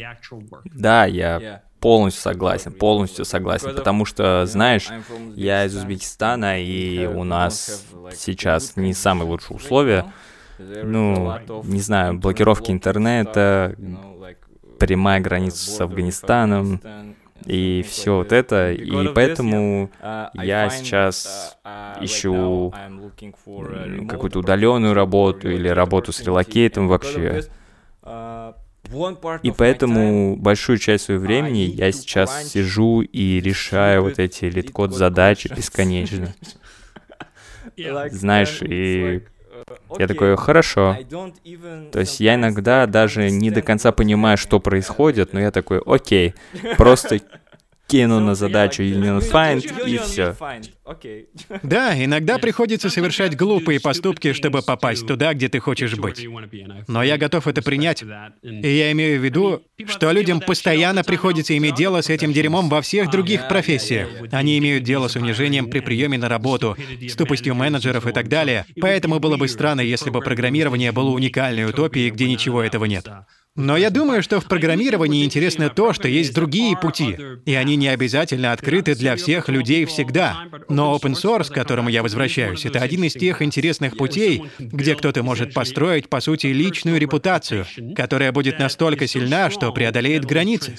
[0.65, 4.89] Да, я полностью согласен, полностью согласен, потому что, знаешь,
[5.35, 10.13] я из Узбекистана, и у нас сейчас не самые лучшие условия.
[10.59, 13.77] Ну, не знаю, блокировки интернета,
[14.79, 16.81] прямая граница с Афганистаном,
[17.45, 18.73] и все вот это.
[18.73, 19.91] И поэтому
[20.35, 21.59] я сейчас
[22.01, 22.73] ищу
[24.09, 27.45] какую-то удаленную работу или работу с релокейтом вообще.
[29.43, 35.53] И поэтому большую часть своего времени я сейчас сижу и решаю вот эти LeetCode задачи
[35.55, 36.35] бесконечно.
[38.11, 39.25] Знаешь, и
[39.99, 40.97] я такой, хорошо.
[41.93, 46.35] То есть я иногда даже не до конца понимаю, что происходит, но я такой, окей,
[46.77, 47.21] просто
[47.87, 50.35] кину на задачу Union Find и все.
[51.63, 56.27] Да, иногда приходится совершать глупые поступки, чтобы попасть туда, где ты хочешь быть.
[56.89, 58.03] Но я готов это принять.
[58.43, 62.81] И я имею в виду, что людям постоянно приходится иметь дело с этим дерьмом во
[62.83, 64.09] всех других профессиях.
[64.33, 68.67] Они имеют дело с унижением при приеме на работу, с тупостью менеджеров и так далее.
[68.81, 73.09] Поэтому было бы странно, если бы программирование было уникальной утопией, где ничего этого нет.
[73.57, 77.89] Но я думаю, что в программировании интересно то, что есть другие пути, и они не
[77.89, 80.45] обязательно открыты для всех людей всегда.
[80.69, 85.23] Но open source, к которому я возвращаюсь, это один из тех интересных путей, где кто-то
[85.23, 90.77] может построить, по сути, личную репутацию, которая будет настолько сильна, что преодолеет границы.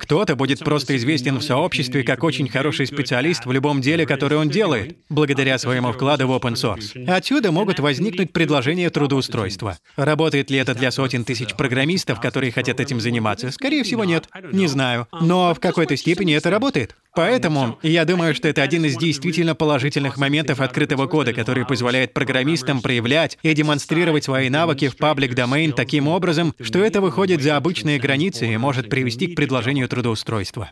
[0.00, 4.50] Кто-то будет просто известен в сообществе как очень хороший специалист в любом деле, которое он
[4.50, 7.06] делает, благодаря своему вкладу в open source.
[7.06, 9.78] Отсюда могут возникнуть предложения трудоустройства.
[9.96, 13.50] Работает ли это для сотен тысяч программистов, программистов, которые хотят этим заниматься?
[13.50, 14.28] Скорее всего, нет.
[14.52, 15.06] Не знаю.
[15.20, 16.96] Но в какой-то степени это работает.
[17.14, 22.80] Поэтому я думаю, что это один из действительно положительных моментов открытого кода, который позволяет программистам
[22.80, 27.98] проявлять и демонстрировать свои навыки в паблик домен таким образом, что это выходит за обычные
[27.98, 30.70] границы и может привести к предложению трудоустройства.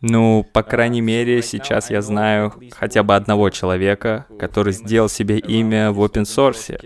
[0.00, 5.90] Ну, по крайней мере, сейчас я знаю хотя бы одного человека, который сделал себе имя
[5.90, 6.78] в open source.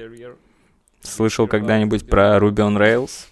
[1.03, 3.27] Слышал когда-нибудь про Ruby on Rails?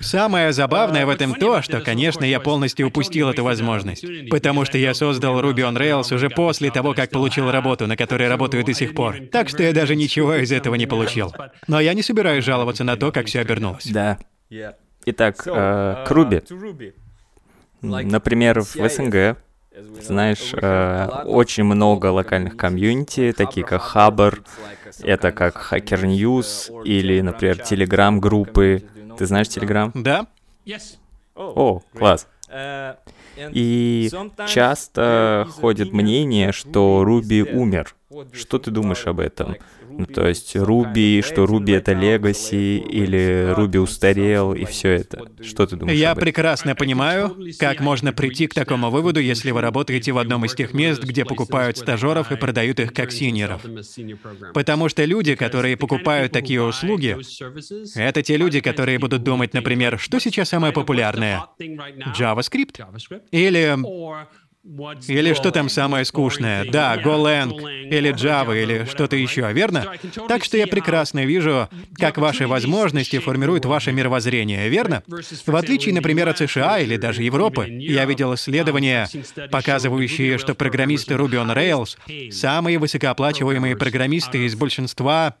[0.00, 4.94] Самое забавное в этом то, что, конечно, я полностью упустил эту возможность, потому что я
[4.94, 8.94] создал Ruby on Rails уже после того, как получил работу, на которой работаю до сих
[8.94, 9.16] пор.
[9.32, 11.34] Так что я даже ничего из этого не получил.
[11.66, 13.86] Но я не собираюсь жаловаться на то, как все обернулось.
[13.86, 14.18] Да.
[15.06, 16.94] Итак, э, к Ruby.
[17.82, 19.38] Например, в СНГ
[20.00, 24.42] знаешь, э, очень много локальных комьюнити, такие как Хабр,
[25.02, 28.84] это как Hacker News или, например, Telegram-группы.
[29.18, 29.90] Ты знаешь Telegram?
[29.94, 30.26] Да.
[31.34, 32.26] О, класс.
[33.36, 34.10] И
[34.48, 37.95] часто ходит мнение, что Руби умер.
[38.32, 39.56] Что ты думаешь об этом?
[39.90, 45.24] Ну, то есть Руби, что Руби это легаси, или Руби устарел, и все это.
[45.42, 50.12] Что ты думаешь Я прекрасно понимаю, как можно прийти к такому выводу, если вы работаете
[50.12, 53.62] в одном из тех мест, где покупают стажеров и продают их как синьоров.
[54.54, 57.16] Потому что люди, которые покупают такие услуги,
[57.98, 61.44] это те люди, которые будут думать, например, что сейчас самое популярное?
[61.58, 62.84] JavaScript?
[63.32, 63.76] Или
[65.08, 66.64] или что там самое скучное?
[66.70, 69.86] Да, Golang, или Java, или что-то еще, верно?
[70.28, 75.02] Так что я прекрасно вижу, как ваши возможности формируют ваше мировоззрение, верно?
[75.46, 79.08] В отличие, например, от США или даже Европы, я видел исследования,
[79.50, 85.36] показывающие, что программисты Ruby on Rails— самые высокооплачиваемые программисты из большинства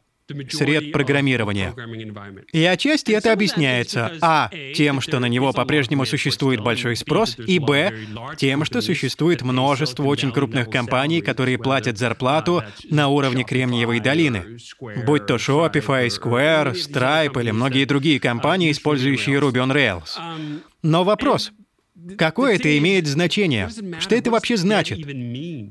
[0.50, 1.74] сред программирования.
[2.52, 4.50] И отчасти это объясняется а.
[4.74, 7.92] тем, что на него по-прежнему существует большой спрос, и б.
[8.36, 14.58] тем, что существует множество очень крупных компаний, которые платят зарплату на уровне Кремниевой долины.
[15.06, 20.18] Будь то Shopify, Square, Stripe или многие другие компании, использующие Ruby on Rails.
[20.82, 21.52] Но вопрос—
[22.18, 23.70] Какое это имеет значение?
[24.00, 24.98] Что это вообще значит?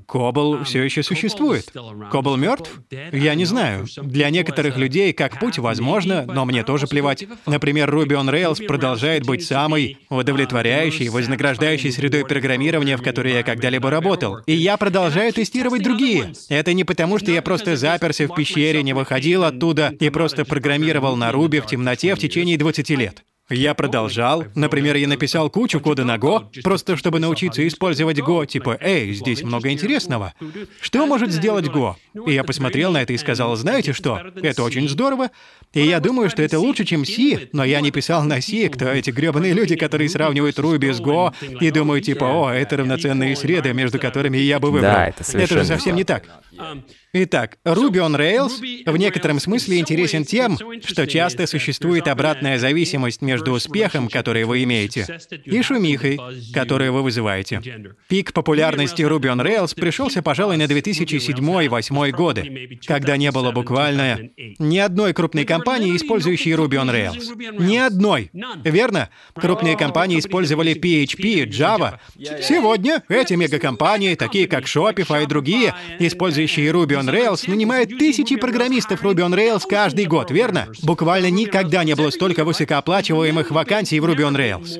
[0.08, 1.72] Кобл все еще существует.
[2.12, 2.82] Кобл мертв?
[3.12, 3.86] Я не знаю.
[4.02, 7.26] Для некоторых людей как путь возможно, но мне тоже плевать.
[7.46, 13.90] Например, Ruby on Rails продолжает быть самой удовлетворяющей, вознаграждающей средой программирования, в которой я когда-либо
[13.90, 14.40] работал.
[14.46, 16.34] И я продолжаю тестировать другие.
[16.50, 21.16] Это не потому, что я просто заперся в пещере, не выходил оттуда и просто программировал
[21.16, 23.24] на Ruby в темноте в течение 20 лет.
[23.50, 24.46] Я продолжал.
[24.56, 29.44] Например, я написал кучу кода на Go, просто чтобы научиться использовать Go, типа «Эй, здесь
[29.44, 30.34] много интересного».
[30.82, 31.94] Что может сделать Go?
[32.26, 35.30] И я посмотрел на это и сказал, знаете что, это очень здорово,
[35.74, 38.86] и я думаю, что это лучше, чем C, но я не писал на C, кто
[38.86, 43.74] эти гребаные люди, которые сравнивают Ruby с Go и думают типа «О, это равноценные среды,
[43.74, 44.94] между которыми я бы выбрал».
[44.94, 46.24] Да, это совершенно Это же совсем не так.
[47.18, 53.54] Итак, Ruby on Rails в некотором смысле интересен тем, что часто существует обратная зависимость между
[53.54, 55.08] успехом, который вы имеете,
[55.46, 56.20] и шумихой,
[56.54, 57.62] которую вы вызываете.
[58.10, 64.20] Пик популярности Ruby on Rails пришелся, пожалуй, на 2007-2008 годы, когда не было буквально
[64.60, 67.64] ни одной крупной компании, использующей Ruby on Rails.
[67.64, 68.30] Ни одной.
[68.66, 69.10] Верно?
[69.36, 72.00] Крупные компании использовали PHP, Java.
[72.42, 78.36] Сегодня эти мегакомпании, такие как Shopify и другие, использующие Ruby on on Rails нанимает тысячи
[78.36, 80.68] программистов Ruby on Rails каждый год, верно?
[80.84, 84.78] Буквально никогда не было столько высокооплачиваемых вакансий в Ruby on Rails.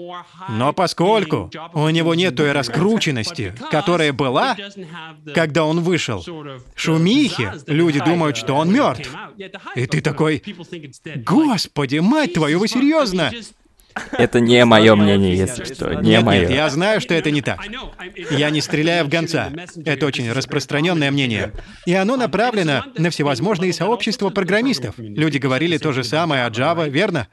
[0.50, 4.56] Но поскольку у него нет той раскрученности, которая была,
[5.34, 6.26] когда он вышел,
[6.76, 9.10] шумихи, люди думают, что он мертв.
[9.76, 10.44] И ты такой,
[11.26, 13.32] господи, мать твою, вы серьезно?
[14.12, 16.42] Это не мое мнение, если что, не нет, мое.
[16.42, 17.60] Нет, я знаю, что это не так.
[18.32, 19.52] Я не стреляю в гонца.
[19.86, 21.52] Это очень распространенное мнение.
[21.86, 24.96] И оно направлено на всевозможные сообщества программистов.
[24.98, 27.28] Люди говорили то же самое о Java, верно?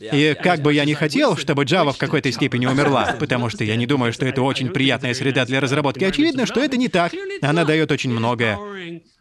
[0.00, 3.76] И как бы я не хотел, чтобы Java в какой-то степени умерла, потому что я
[3.76, 7.12] не думаю, что это очень приятная среда для разработки, очевидно, что это не так.
[7.42, 8.58] Она дает очень многое.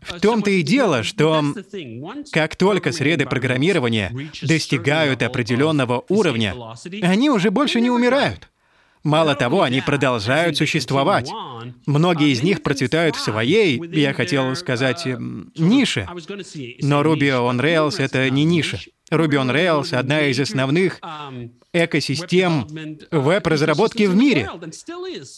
[0.06, 1.44] В том-то и дело, что
[2.32, 6.56] как только среды программирования достигают определенного уровня,
[7.02, 8.50] они уже больше не умирают.
[9.04, 11.30] Мало того, они продолжают существовать.
[11.86, 16.08] Многие из них процветают в своей, я хотел сказать, нише.
[16.82, 18.80] Но Ruby on Rails— это не ниша.
[19.12, 21.02] Ruby on Rails— одна из основных
[21.74, 22.68] экосистем
[23.12, 24.50] веб-разработки в мире.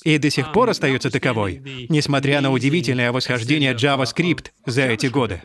[0.04, 5.42] И до сих пор остается таковой, несмотря на удивительное восхождение JavaScript за эти годы.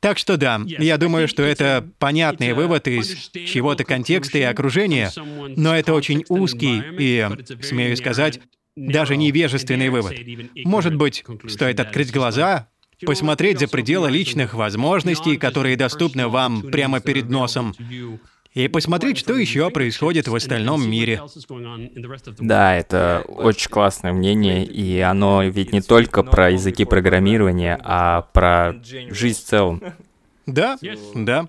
[0.00, 5.10] Так что да, я думаю, что это понятный вывод из чего-то контекста и окружения,
[5.56, 7.28] но это очень узкий и,
[7.62, 8.40] смею сказать,
[8.76, 10.14] даже невежественный вывод.
[10.64, 12.68] Может быть, стоит открыть глаза,
[13.04, 17.74] посмотреть за пределы личных возможностей, которые доступны вам прямо перед носом,
[18.58, 21.22] и посмотреть, что еще происходит в остальном мире.
[22.38, 28.74] Да, это очень классное мнение, и оно ведь не только про языки программирования, а про
[28.82, 29.82] жизнь в целом.
[30.46, 30.78] Да,
[31.14, 31.46] да.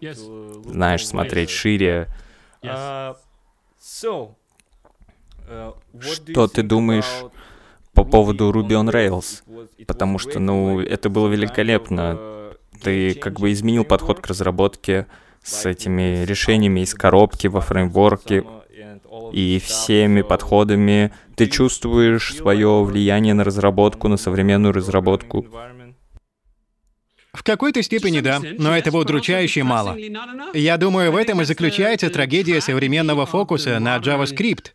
[0.65, 2.07] Знаешь, смотреть шире.
[2.61, 3.15] Uh,
[4.03, 7.23] uh, что ты думаешь
[7.93, 9.41] по поводу Ruby on Rails?
[9.87, 12.53] Потому что, ну, это было великолепно.
[12.83, 15.07] Ты как бы изменил подход к разработке,
[15.43, 18.43] с этими решениями из коробки во фреймворке
[19.33, 21.11] и всеми подходами.
[21.35, 25.45] Ты чувствуешь свое влияние на разработку, на современную разработку.
[27.33, 29.95] В какой-то степени да, но этого удручающе мало.
[30.53, 34.71] Я думаю, в этом и заключается трагедия современного фокуса на JavaScript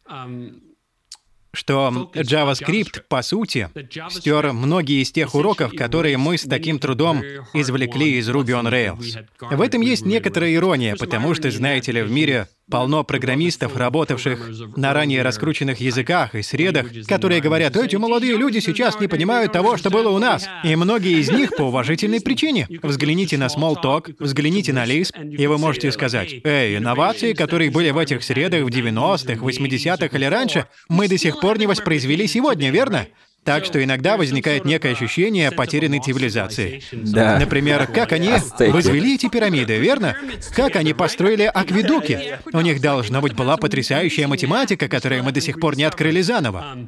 [1.55, 3.69] что JavaScript, по сути,
[4.11, 9.27] стер многие из тех уроков, которые мы с таким трудом извлекли из Ruby on Rails.
[9.41, 14.95] В этом есть некоторая ирония, потому что, знаете ли, в мире Полно программистов, работавших на
[14.95, 19.91] ранее раскрученных языках и средах, которые говорят, эти молодые люди сейчас не понимают того, что
[19.91, 20.49] было у нас.
[20.65, 22.67] И многие из них по уважительной причине.
[22.83, 27.99] Взгляните на Smalltalk, взгляните на Lisp, и вы можете сказать, эй, инновации, которые были в
[27.99, 33.07] этих средах в 90-х, 80-х или раньше, мы до сих пор не воспроизвели сегодня, верно?
[33.45, 36.83] Так что иногда возникает некое ощущение потерянной цивилизации.
[36.93, 37.39] Да.
[37.39, 40.17] Например, как они возвели эти пирамиды, верно?
[40.55, 42.39] Как они построили акведуки?
[42.53, 46.79] У них, должно быть, была потрясающая математика, которую мы до сих пор не открыли заново.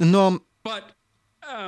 [0.00, 0.40] Но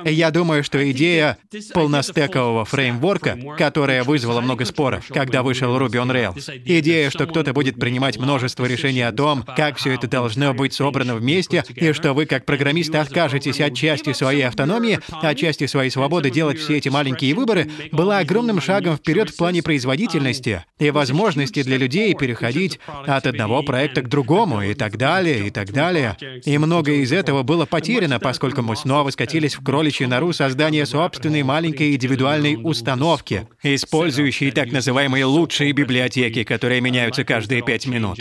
[0.05, 1.37] Я думаю, что идея
[1.73, 7.75] полностекового фреймворка, которая вызвала много споров, когда вышел Ruby on Rails, идея, что кто-то будет
[7.75, 12.25] принимать множество решений о том, как все это должно быть собрано вместе, и что вы,
[12.25, 17.33] как программисты, откажетесь от части своей автономии, от части своей свободы делать все эти маленькие
[17.35, 23.63] выборы, была огромным шагом вперед в плане производительности и возможности для людей переходить от одного
[23.63, 26.15] проекта к другому и так далее, и так далее.
[26.45, 31.43] И многое из этого было потеряно, поскольку мы снова скатились в кроличью нору создания собственной
[31.43, 38.17] маленькой индивидуальной установки, использующей так называемые лучшие библиотеки, которые меняются каждые пять минут.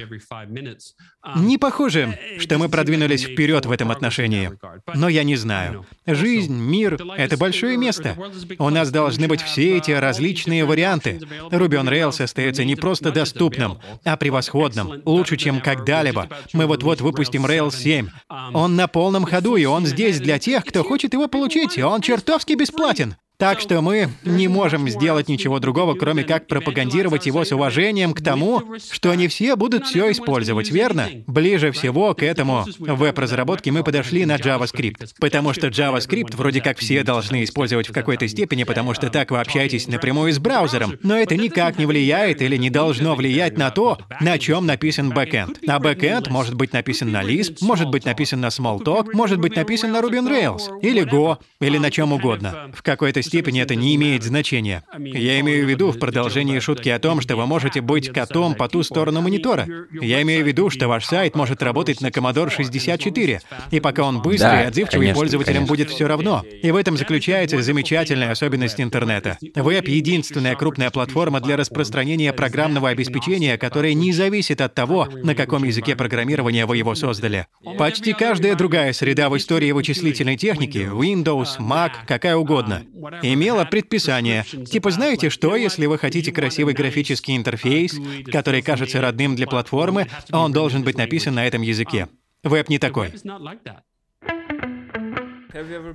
[1.35, 4.53] Не похоже, что мы продвинулись вперед в этом отношении.
[4.95, 5.85] Но я не знаю.
[6.07, 8.16] Жизнь, мир— это большое место.
[8.59, 11.20] У нас должны быть все эти различные варианты.
[11.51, 16.29] Ruby on Rails остается не просто доступным, а превосходным, лучше, чем когда-либо.
[16.53, 18.09] Мы вот-вот выпустим Rails 7.
[18.55, 21.79] Он на полном ходу, и он здесь для тех, кто хочет его получить.
[21.79, 23.16] Он чертовски бесплатен.
[23.39, 28.22] Так что мы не можем сделать ничего другого, кроме как пропагандировать его с уважением к
[28.22, 31.09] тому, что не все будут все использовать, верно?
[31.26, 36.78] Ближе всего к этому в веб-разработке мы подошли на JavaScript, потому что JavaScript вроде как
[36.78, 41.16] все должны использовать в какой-то степени, потому что так вы общаетесь напрямую с браузером, но
[41.16, 45.61] это никак не влияет или не должно влиять на то, на чем написан бэкэнд.
[45.68, 49.93] А бэкэнд может быть написан на Lisp, может быть написан на Smalltalk, может быть написан
[49.93, 52.70] на Ruby on Rails, или Go, или на чем угодно.
[52.72, 54.83] В какой-то степени это не имеет значения.
[54.99, 58.68] Я имею в виду в продолжении шутки о том, что вы можете быть котом по
[58.68, 59.66] ту сторону монитора.
[60.01, 64.22] Я имею в виду, что ваш сайт может работать на Commodore 64, и пока он
[64.22, 65.72] быстрый да, и отзывчивый, конечно, пользователям конечно.
[65.72, 66.45] будет все равно.
[66.62, 69.39] И в этом заключается замечательная особенность интернета.
[69.55, 75.64] Веб— единственная крупная платформа для распространения программного обеспечения, которая не зависит от того, на каком
[75.64, 77.47] языке программирования вы его создали.
[77.79, 82.83] Почти каждая другая среда в истории вычислительной техники— Windows, Mac, какая угодно
[83.23, 84.45] имела предписание.
[84.45, 87.99] Типа, знаете что, если вы хотите красивый графический интерфейс,
[88.31, 92.09] который кажется родным для платформы, он должен быть написан на этом языке.
[92.43, 93.12] Веб не такой.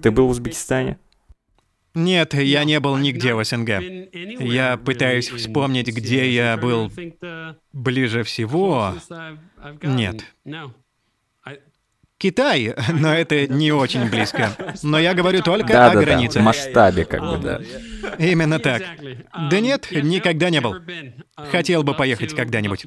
[0.01, 0.97] Ты был в Узбекистане?
[1.93, 3.82] Нет, я не был нигде в СНГ.
[4.39, 6.91] Я пытаюсь вспомнить, где я был
[7.74, 8.95] ближе всего.
[9.82, 10.24] Нет.
[12.22, 14.51] Китай, но это не очень близко.
[14.84, 16.36] Но я говорю только да, о да, границах.
[16.36, 17.61] Да, в масштабе как бы, да.
[18.19, 18.84] Именно так.
[19.49, 20.76] Да нет, никогда не был.
[21.36, 22.86] Хотел бы поехать когда-нибудь.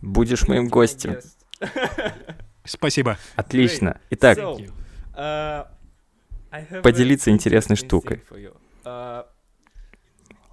[0.00, 1.16] Будешь моим гостем.
[2.64, 3.18] Спасибо.
[3.34, 3.98] Отлично.
[4.10, 4.38] Итак,
[6.84, 8.22] поделиться интересной штукой.
[8.84, 9.26] В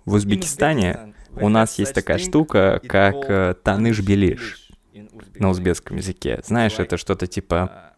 [0.05, 4.58] Узбекистане у нас есть такая штука, как э, таныш-белиш
[5.39, 6.41] на узбекском языке.
[6.45, 7.93] Знаешь, это что-то типа...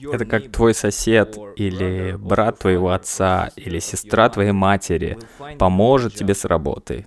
[0.00, 5.18] Это как твой сосед или брат твоего отца или сестра твоей матери
[5.58, 7.06] поможет тебе с работой.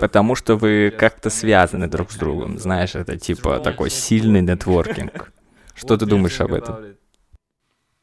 [0.00, 2.58] Потому что вы как-то связаны друг с другом.
[2.58, 5.32] Знаешь, это типа такой сильный нетворкинг.
[5.74, 6.94] Что ты думаешь об этом?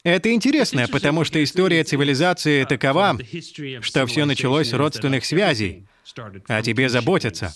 [0.04, 3.18] Это интересно, потому что история цивилизации такова,
[3.82, 5.88] что все началось с родственных связей,
[6.48, 7.54] а тебе заботятся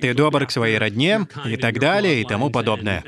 [0.00, 3.04] ты добр к своей родне и так далее и тому подобное.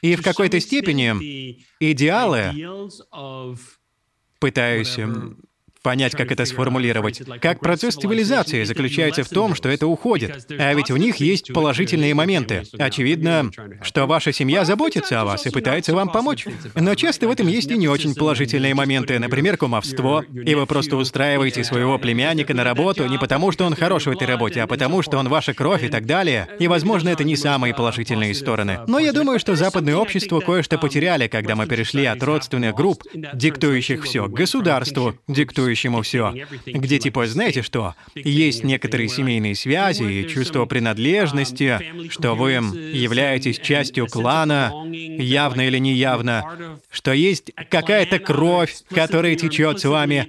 [0.00, 2.52] И в какой-то степени идеалы,
[4.38, 4.98] пытаюсь
[5.82, 7.22] понять, как это сформулировать.
[7.40, 10.46] Как процесс цивилизации заключается в том, что это уходит.
[10.58, 12.62] А ведь у них есть положительные моменты.
[12.78, 13.50] Очевидно,
[13.82, 16.46] что ваша семья заботится о вас и пытается вам помочь.
[16.74, 20.24] Но часто в этом есть и не очень положительные моменты, например, кумовство.
[20.32, 24.26] И вы просто устраиваете своего племянника на работу не потому, что он хорош в этой
[24.26, 26.48] работе, а потому, что он ваша кровь и так далее.
[26.58, 28.80] И, возможно, это не самые положительные стороны.
[28.86, 33.02] Но я думаю, что западное общество кое-что потеряли, когда мы перешли от родственных групп,
[33.34, 36.34] диктующих все, к государству, диктующих диктующему все.
[36.66, 44.06] Где типа, знаете что, есть некоторые семейные связи и чувство принадлежности, что вы являетесь частью
[44.06, 50.28] клана, явно или неявно, что есть какая-то кровь, которая течет с вами,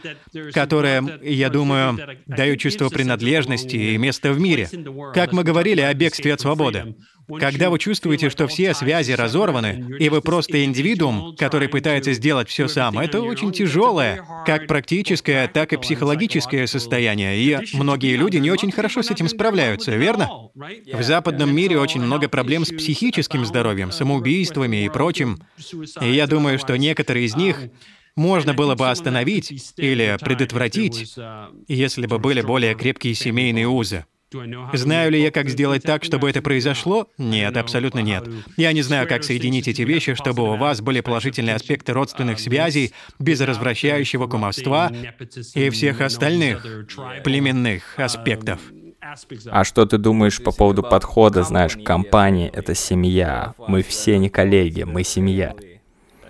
[0.54, 4.70] которая, я думаю, дает чувство принадлежности и место в мире.
[5.14, 6.96] Как мы говорили о бегстве от свободы.
[7.40, 12.68] Когда вы чувствуете, что все связи разорваны, и вы просто индивидуум, который пытается сделать все
[12.68, 18.72] сам, это очень тяжелое, как практическое, так и психологическое состояние, и многие люди не очень
[18.72, 20.50] хорошо с этим справляются, верно?
[20.54, 25.40] В западном мире очень много проблем с психическим здоровьем, самоубийствами и прочим.
[26.02, 27.58] И я думаю, что некоторые из них
[28.16, 31.16] можно было бы остановить или предотвратить,
[31.68, 34.06] если бы были более крепкие семейные узы.
[34.74, 37.08] Знаю ли я, как сделать так, чтобы это произошло?
[37.18, 38.28] Нет, абсолютно нет.
[38.58, 42.94] Я не знаю, как соединить эти вещи, чтобы у вас были положительные аспекты родственных связей,
[43.20, 44.92] без развращающего кумовства
[45.54, 46.66] и всех остальных
[47.24, 48.60] племенных аспектов.
[49.52, 53.54] А что ты думаешь по поводу подхода, знаешь, компания— это семья.
[53.68, 55.54] Мы все не коллеги, мы семья.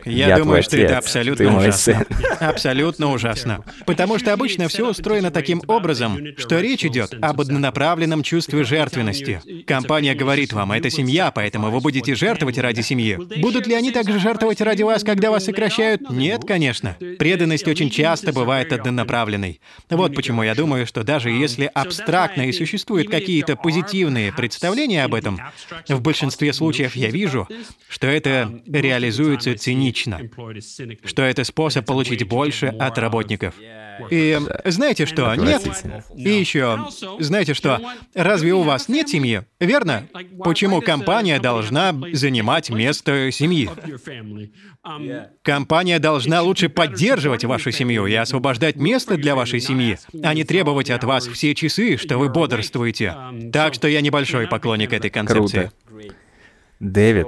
[0.05, 0.85] Я, я думаю, что отец.
[0.85, 2.05] это абсолютно ужасно.
[2.39, 3.63] Абсолютно ужасно.
[3.85, 9.41] Потому что обычно все устроено таким образом, что речь идет об однонаправленном чувстве жертвенности.
[9.65, 13.17] Компания говорит вам, это семья, поэтому вы будете жертвовать ради семьи.
[13.39, 16.09] Будут ли они также жертвовать ради вас, когда вас сокращают?
[16.09, 16.97] Нет, конечно.
[17.17, 19.61] Преданность очень часто бывает однонаправленной.
[19.89, 25.39] Вот почему я думаю, что даже если абстрактно и существуют какие-то позитивные представления об этом,
[25.87, 27.47] в большинстве случаев я вижу,
[27.87, 30.19] что это реализуется цинично цинично,
[31.05, 33.55] что это способ получить больше от работников.
[34.09, 35.33] И знаете что?
[35.35, 35.63] Нет.
[36.15, 36.87] И еще,
[37.19, 37.79] знаете что?
[38.13, 39.43] Разве у вас нет семьи?
[39.59, 40.07] Верно?
[40.43, 43.69] Почему компания должна занимать место семьи?
[45.43, 50.89] Компания должна лучше поддерживать вашу семью и освобождать место для вашей семьи, а не требовать
[50.89, 53.15] от вас все часы, что вы бодрствуете.
[53.51, 55.71] Так что я небольшой поклонник этой концепции.
[55.87, 56.15] Круто.
[56.79, 57.27] Дэвид,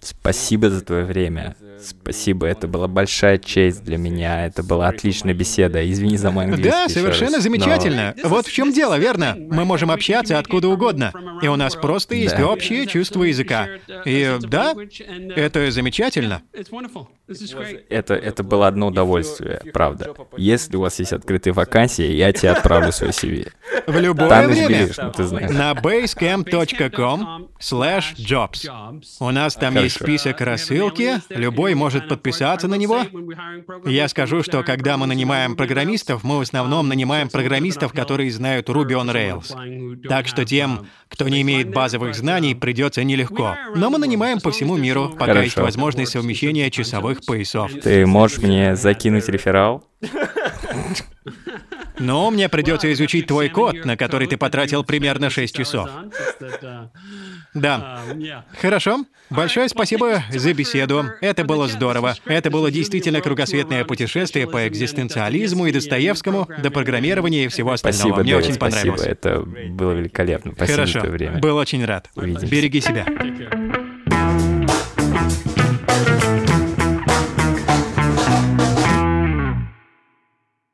[0.00, 1.56] спасибо за твое время.
[1.84, 4.46] Спасибо, это была большая честь для меня.
[4.46, 5.90] Это была отличная беседа.
[5.90, 6.70] Извини за мой английский.
[6.70, 8.14] Да, совершенно замечательно.
[8.22, 8.28] Но...
[8.28, 9.36] Вот в чем дело, верно?
[9.38, 11.12] Мы можем общаться откуда угодно.
[11.42, 12.46] И у нас просто есть да.
[12.46, 13.68] общее чувство языка.
[14.04, 14.74] И да,
[15.36, 16.42] это замечательно.
[17.88, 20.14] Это, это было одно удовольствие, правда.
[20.36, 23.50] Если у вас есть открытые вакансии, я тебе отправлю свой CV.
[23.86, 24.88] В любое Там время.
[24.96, 25.50] Ну, ты знаешь.
[25.50, 28.68] На basecamp.com slash jobs.
[29.20, 29.84] У нас там Хорошо.
[29.84, 33.02] есть список рассылки, любой может подписаться на него.
[33.84, 38.92] Я скажу, что когда мы нанимаем программистов, мы в основном нанимаем программистов, которые знают Ruby
[38.92, 40.08] on Rails.
[40.08, 43.56] Так что тем, кто не имеет базовых знаний, придется нелегко.
[43.74, 45.42] Но мы нанимаем по всему миру, пока Хорошо.
[45.42, 47.70] есть возможность совмещения часовых поясов.
[47.82, 49.84] Ты можешь мне закинуть реферал?
[51.98, 55.88] Но мне придется изучить твой код, на который ты потратил примерно 6 часов.
[57.54, 58.00] Да.
[58.60, 59.04] Хорошо.
[59.30, 61.06] Большое спасибо за беседу.
[61.20, 62.14] Это было здорово.
[62.26, 68.00] Это было действительно кругосветное путешествие по экзистенциализму и Достоевскому, до программирования и всего остального.
[68.00, 69.00] Спасибо, Мне Дэвид, очень понравилось.
[69.00, 69.40] Спасибо, это
[69.70, 70.52] было великолепно.
[70.52, 70.92] Спасибо Хорошо.
[70.92, 71.38] за твое время.
[71.38, 72.10] Был очень рад.
[72.14, 72.46] Увидимся.
[72.46, 73.06] Береги себя.